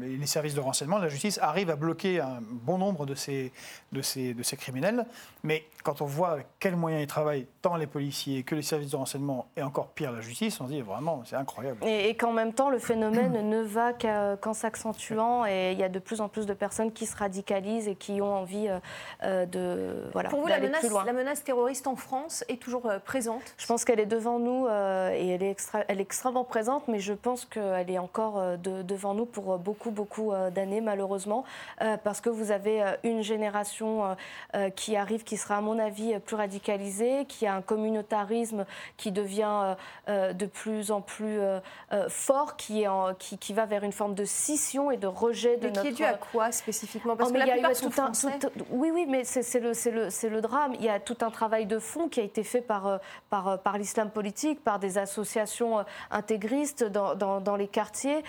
[0.00, 3.52] Les services de renseignement, la justice arrivent à bloquer un bon nombre de ces,
[3.92, 5.04] de ces, de ces criminels.
[5.42, 8.96] Mais quand on voit quels moyens ils travaillent, tant les policiers que les services de
[8.96, 11.84] renseignement, et encore pire la justice, on se dit vraiment, c'est incroyable.
[11.84, 15.46] Et, qu'en même temps, le phénomène ne va qu'en s'accentuant.
[15.46, 18.20] Et il y a de plus en plus de personnes qui se radicalisent et qui
[18.20, 18.78] ont envie euh,
[19.24, 20.10] euh, de.
[20.12, 23.42] Voilà, Pour vous, la menace, la menace terroriste en France est toujours euh, présente.
[23.58, 26.86] Je pense qu'elle est devant nous euh, et elle est, extra, elle est extrêmement présente,
[26.86, 31.44] mais je pense qu'elle est encore euh, devant nous pour beaucoup, beaucoup d'années, malheureusement,
[32.04, 34.16] parce que vous avez une génération
[34.76, 38.64] qui arrive, qui sera, à mon avis, plus radicalisée, qui a un communautarisme
[38.96, 41.38] qui devient de plus en plus
[42.08, 45.56] fort, qui, est en, qui, qui, va vers une forme de scission et de rejet
[45.56, 45.82] de mais notre...
[45.82, 47.16] qui est dû à quoi spécifiquement?
[47.16, 48.30] Parce oh, que la plupart sont
[48.70, 50.74] Oui, oui, mais c'est le, le, le drame.
[50.78, 52.98] Il y a tout un travail de fond qui a été fait par, euh,
[53.32, 58.22] euh, par l'islam politique, par des associations euh, intégristes dans, les quartiers.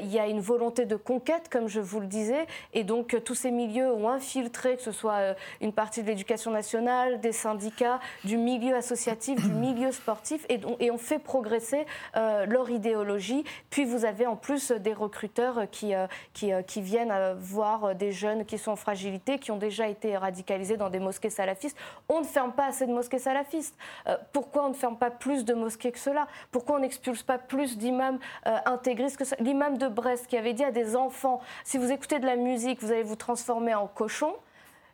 [0.00, 3.34] il y a une volonté de conquête, comme je vous le disais, et donc tous
[3.34, 8.38] ces milieux ont infiltré, que ce soit une partie de l'éducation nationale, des syndicats, du
[8.38, 13.44] milieu associatif, du milieu sportif, et, et ont fait progresser leur idéologie.
[13.70, 15.92] Puis vous avez en plus des recruteurs qui,
[16.32, 20.90] qui, viennent voir des jeunes qui sont en fragilité, qui ont déjà été radicalisés dans
[20.90, 21.76] des mosquées salafistes.
[22.08, 23.76] On ne ferme pas assez de mosquées salafistes?
[24.06, 26.26] Euh, Pourquoi on ne ferme pas plus de mosquées que cela?
[26.50, 30.64] Pourquoi on n'expulse pas plus d'imams euh, intégristes que L'imam de Brest qui avait dit
[30.64, 34.34] à des enfants, si vous écoutez de la musique, vous allez vous transformer en cochon.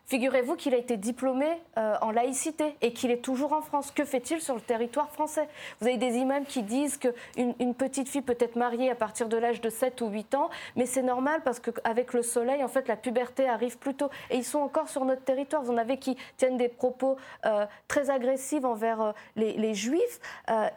[0.08, 1.46] Figurez-vous qu'il a été diplômé
[1.76, 3.90] euh, en laïcité et qu'il est toujours en France.
[3.90, 5.46] Que fait-il sur le territoire français?
[5.80, 9.28] Vous avez des imams qui disent qu'une une petite fille peut être mariée à partir
[9.28, 12.68] de l'âge de 7 ou 8 ans, mais c'est normal parce qu'avec le soleil, en
[12.68, 14.08] fait, la puberté arrive plus tôt.
[14.30, 15.62] Et ils sont encore sur notre territoire.
[15.62, 20.20] Vous en avez qui tiennent des propos euh, très agressifs envers euh, les, juifs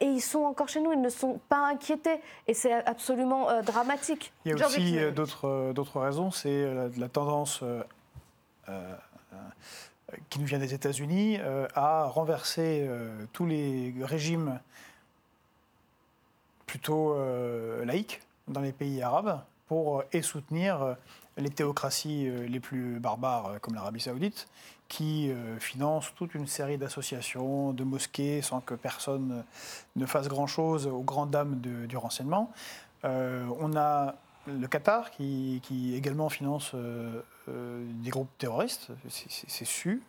[0.01, 0.91] et ils sont encore chez nous.
[0.91, 2.19] Ils ne sont pas inquiétés.
[2.49, 4.33] Et c'est absolument dramatique.
[4.43, 6.31] Il y a aussi d'autres raisons.
[6.31, 6.65] C'est
[6.97, 7.63] la, tendance
[10.29, 14.59] qui nous vient des États-Unis, euh, a renversé euh, tous les régimes
[16.65, 17.17] plutôt
[17.83, 20.95] laïques dans les pays arabes pour et soutenir
[21.35, 24.47] les théocraties les plus barbares comme l'Arabie saoudite,
[24.87, 29.43] qui financent toute une série d'associations, de mosquées, sans que personne
[29.97, 32.53] ne fasse grand-chose aux grandes dames du renseignement.
[33.03, 34.15] on a
[34.47, 35.61] le Qatar qui,
[35.95, 40.01] également finance euh, des groupes terroristes, c'est su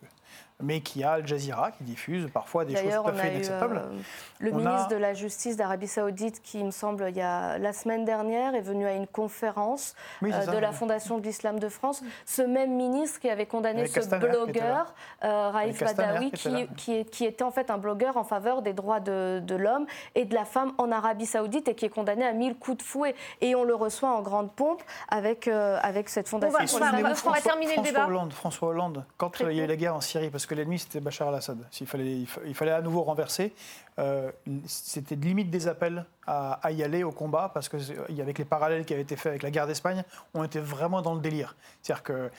[0.63, 3.77] mais qui a Al Jazeera qui diffuse parfois des choses tout à fait inacceptables.
[3.77, 3.99] Euh,
[4.39, 7.73] le ministre de la Justice d'Arabie Saoudite, qui, il me semble, il y a, la
[7.73, 9.93] semaine dernière, est venu à une conférence
[10.23, 12.01] euh, de la Fondation de l'Islam de France.
[12.25, 14.93] Ce même ministre qui avait condamné ce blogueur,
[15.23, 19.39] euh, Raif Badawi, qui, qui, était en fait un blogueur en faveur des droits de,
[19.43, 19.85] de l'homme
[20.15, 22.83] et de la femme en Arabie Saoudite et qui est condamné à mille coups de
[22.83, 23.15] fouet.
[23.41, 26.77] Et on le reçoit en grande pompe avec, avec cette fondation.
[26.77, 28.07] On va, on va, terminer le débat.
[28.07, 30.79] Hollande, François Hollande, quand il y a eu la guerre en Syrie, parce que l'ennemi
[30.79, 31.57] c'était Bachar al-Assad.
[31.79, 33.53] Il fallait, il fallait à nouveau renverser.
[33.99, 34.31] Euh,
[34.65, 37.77] c'était limite des appels à, y aller au combat parce que
[38.19, 41.13] avec les parallèles qui avaient été faits avec la guerre d'Espagne, on était vraiment dans
[41.13, 41.55] le délire.
[41.81, 42.29] C'est-à-dire que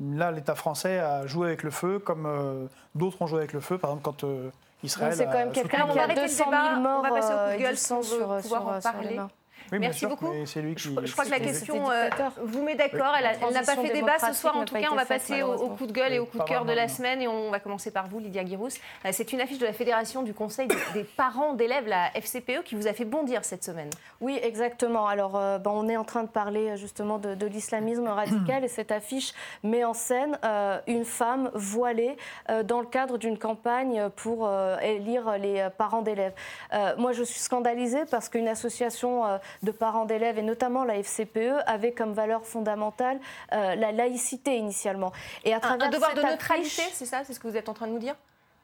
[0.00, 3.60] là, l'État français a joué avec le feu comme euh, d'autres ont joué avec le
[3.60, 3.78] feu.
[3.78, 4.50] Par exemple, quand euh,
[4.82, 5.14] Israël.
[5.16, 6.98] C'est quand même quelqu'un qui a 200 000 morts.
[6.98, 9.20] On va passer au de gueule sur, sur, sur, en parler.
[9.72, 10.32] Merci beaucoup.
[10.32, 12.08] Lui qui, je, crois que la question euh,
[12.42, 13.14] vous met d'accord.
[13.16, 14.56] Elle n'a pas fait débat ce soir.
[14.56, 16.64] En tout cas, on va passer au, coup de gueule et au coup de cœur
[16.64, 17.22] de la semaine.
[17.22, 18.68] Et on va commencer par vous, Lydia Guirous.
[19.04, 22.74] Euh, c'est une affiche de la Fédération du Conseil des parents d'élèves, la FCPE, qui
[22.74, 23.90] vous a fait bondir cette semaine.
[24.20, 25.06] Oui, exactement.
[25.06, 28.64] Alors, euh, ben, on est en train de parler justement de, l'islamisme radical.
[28.64, 30.38] et cette affiche met en scène
[30.86, 32.16] une femme voilée
[32.64, 34.48] dans le cadre d'une campagne pour
[34.82, 36.34] élire les parents d'élèves.
[36.98, 39.24] moi, je suis scandalisée parce qu'une association
[39.62, 43.20] de parents d'élèves, et notamment la FCPE, avait comme valeur fondamentale
[43.52, 45.12] euh, la laïcité initialement.
[45.44, 47.74] Et à travers un, devoir de neutralité, c'est ça C'est ce que vous êtes en
[47.74, 48.16] train de nous dire?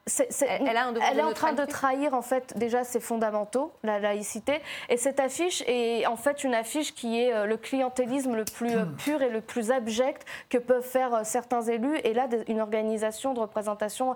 [0.07, 4.61] Elle, est en train de trahir en fait déjà ses fondamentaux, la laïcité.
[4.89, 8.75] Et cette affiche est en fait une affiche qui est euh, le clientélisme le plus
[8.75, 11.97] euh, pur et le plus abject que peuvent faire euh, certains élus.
[12.03, 14.15] Et là, une organisation de représentation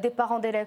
[0.00, 0.66] des parents d'élèves.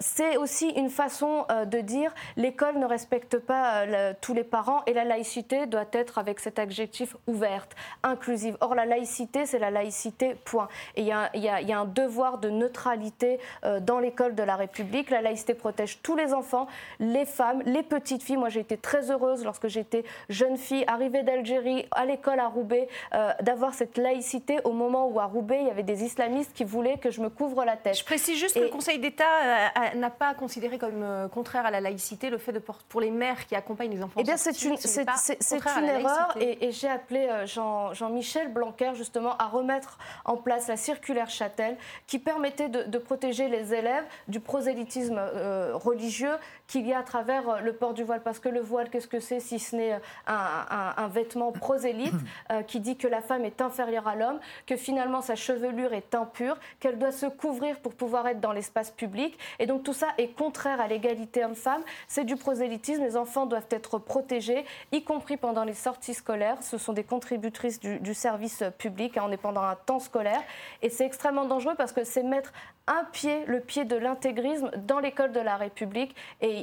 [0.00, 3.84] C'est aussi une façon de dire l'école ne respecte pas
[4.20, 8.56] tous les parents et la laïcité doit être avec cet adjectif ouverte, inclusive.
[8.60, 10.68] Or, la laïcité, c'est la laïcité, point.
[10.96, 13.38] Et il y, y, a un devoir de neutralité
[13.80, 15.10] dans l'école de la République.
[15.10, 16.66] La laïcité protège tous les enfants,
[16.98, 18.36] les femmes, les petites filles.
[18.36, 22.88] Moi, j'ai été très heureuse lorsque j'étais jeune fille, arrivée d'Algérie, à l'école à Roubaix,
[23.14, 26.64] euh, d'avoir cette laïcité au moment où à Roubaix, il y avait des islamistes qui
[26.64, 27.98] voulaient que je me couvre la tête.
[27.98, 31.70] Je précise juste que le Conseil d'État euh, n'a pas considéré comme euh, contraire à
[31.70, 34.20] la laïcité le fait de pour les mères qui accompagnent les enfants.
[34.20, 39.46] Eh bien, c'est une, c'est, une erreur et, j'ai appelé Jean, Jean-Michel Blanquer justement à
[39.46, 41.76] remettre en place la circulaire Châtel
[42.06, 43.89] qui permettait de, de protéger les élèves
[44.28, 46.36] du prosélytisme euh, religieux
[46.70, 48.22] qu'il y a à travers euh, le port du voile.
[48.22, 52.14] Parce que le voile, qu'est-ce que c'est si ce n'est un, vêtement prosélyte
[52.52, 56.14] euh, qui dit que la femme est inférieure à l'homme, que finalement sa chevelure est
[56.14, 59.38] impure, qu'elle doit se couvrir pour pouvoir être dans l'espace public.
[59.58, 61.82] Et donc tout ça est contraire à l'égalité homme-femme.
[62.06, 63.02] C'est du prosélytisme.
[63.02, 66.58] Les enfants doivent être protégés, y compris pendant les sorties scolaires.
[66.60, 69.16] Ce sont des contributrices du, du service public.
[69.16, 70.42] Hein, on est pendant un temps scolaire.
[70.82, 72.52] Et c'est extrêmement dangereux parce que c'est mettre
[72.90, 76.14] un pied, le pied de l'intégrisme dans l'école de la République.
[76.40, 76.59] Et,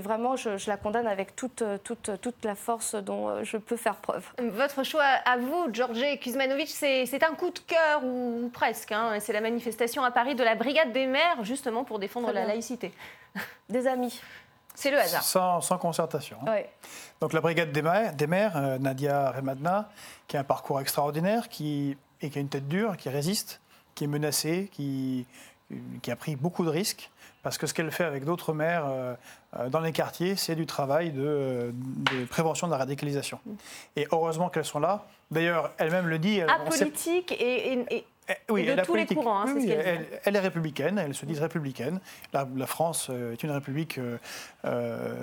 [0.00, 3.96] vraiment, je, la condamne avec toute, toute, toute la force dont euh, je peux faire
[3.96, 4.24] preuve.
[4.38, 8.92] Votre choix à vous, Georges Kuzmanovic, c'est un coup de cœur, ou presque.
[8.92, 9.18] Hein.
[9.20, 12.92] C'est la manifestation à Paris de la Brigade des maires, justement pour défendre la laïcité.
[13.68, 14.20] Des amis.
[14.74, 15.24] C'est le hasard.
[15.24, 16.38] Sans, sans concertation.
[16.46, 16.60] Hein.
[17.20, 19.88] Donc la Brigade des maires, des maires euh, Nadia Remadna,
[20.28, 23.60] qui a un parcours extraordinaire, qui, et qui a une tête dure, qui résiste,
[23.96, 25.26] qui est menacée, qui,
[26.00, 27.10] qui a pris beaucoup de risques,
[27.48, 29.14] parce que ce qu'elle fait avec d'autres maires euh,
[29.58, 31.72] euh, dans les quartiers, c'est du travail de,
[32.28, 33.40] prévention de la radicalisation.
[33.96, 35.06] Et heureusement qu'elles sont là.
[35.30, 36.42] D'ailleurs, elle-même le dit.
[36.42, 39.72] Apolitique et, et, Eh, oui, de tous les courants, hein, oui, c'est ce dit.
[39.72, 42.00] elle, elle est républicaine, elles se disent républicaines.
[42.34, 44.18] La, la France euh, est une république euh,
[44.66, 45.14] euh,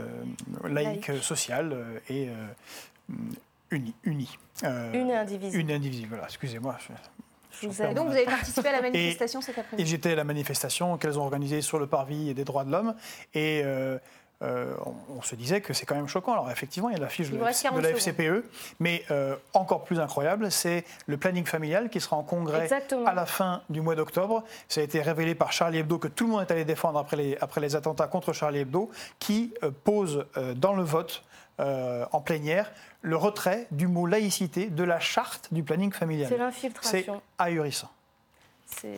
[0.63, 1.23] laïque, Laïque.
[1.23, 3.15] sociale euh, et euh,
[3.69, 3.93] unie.
[4.03, 4.37] unie.
[4.63, 5.61] Euh, Une et indivisible.
[5.61, 6.75] Une et indivisible, voilà, excusez-moi.
[7.63, 10.97] Et donc, vous avez participé à la manifestation cet Et après-midi j'étais à la manifestation
[10.97, 12.95] qu'elles ont organisée sur le parvis des droits de l'homme.
[13.33, 13.97] Et euh,
[14.41, 16.33] euh, on, on se disait que c'est quand même choquant.
[16.33, 18.43] Alors effectivement, il y a l'affiche de, de 40 la FCPE.
[18.79, 23.05] Mais euh, encore plus incroyable, c'est le planning familial qui sera en congrès Exactement.
[23.05, 24.43] à la fin du mois d'octobre.
[24.67, 27.17] Ça a été révélé par Charlie Hebdo, que tout le monde est allé défendre après
[27.17, 28.89] les, après les attentats contre Charlie Hebdo,
[29.19, 30.25] qui euh, pose
[30.55, 31.23] dans le vote
[31.57, 32.69] en plénière
[33.05, 36.27] le retrait du mot laïcité de la charte du planning familial.
[36.81, 37.91] C'est ahurissant.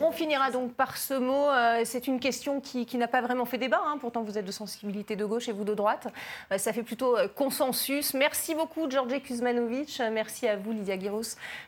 [0.00, 1.48] On finira donc par ce mot.
[1.50, 3.80] Euh, C'est une question qui, qui n'a pas vraiment fait débat.
[3.86, 3.98] hein.
[4.00, 6.08] Pourtant, vous êtes de sensibilité de gauche et vous de droite.
[6.52, 8.14] Euh, Ça fait plutôt euh, consensus.
[8.14, 10.00] Merci beaucoup, Georgi Kuzmanovic.
[10.10, 11.20] Merci à vous, Lydia Giros,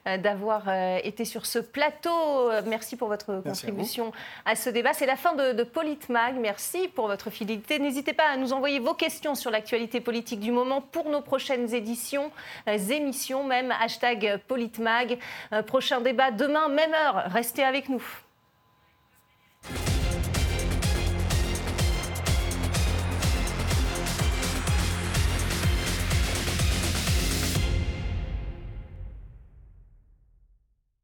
[0.07, 0.65] euh, d'avoir
[1.05, 2.51] été sur ce plateau.
[2.67, 4.13] Merci pour votre Merci contribution
[4.45, 4.93] à, ce débat.
[4.93, 6.37] C'est la fin de, de Politmag.
[6.41, 7.79] Merci pour votre fidélité.
[7.79, 11.75] N'hésitez pas à nous envoyer vos questions sur l'actualité politique du moment pour nos prochaines
[11.75, 12.31] éditions,
[12.67, 13.73] émissions même.
[13.81, 15.19] Hashtag Politmag.
[15.67, 17.25] Prochain débat demain, même heure.
[17.27, 18.03] Restez avec nous.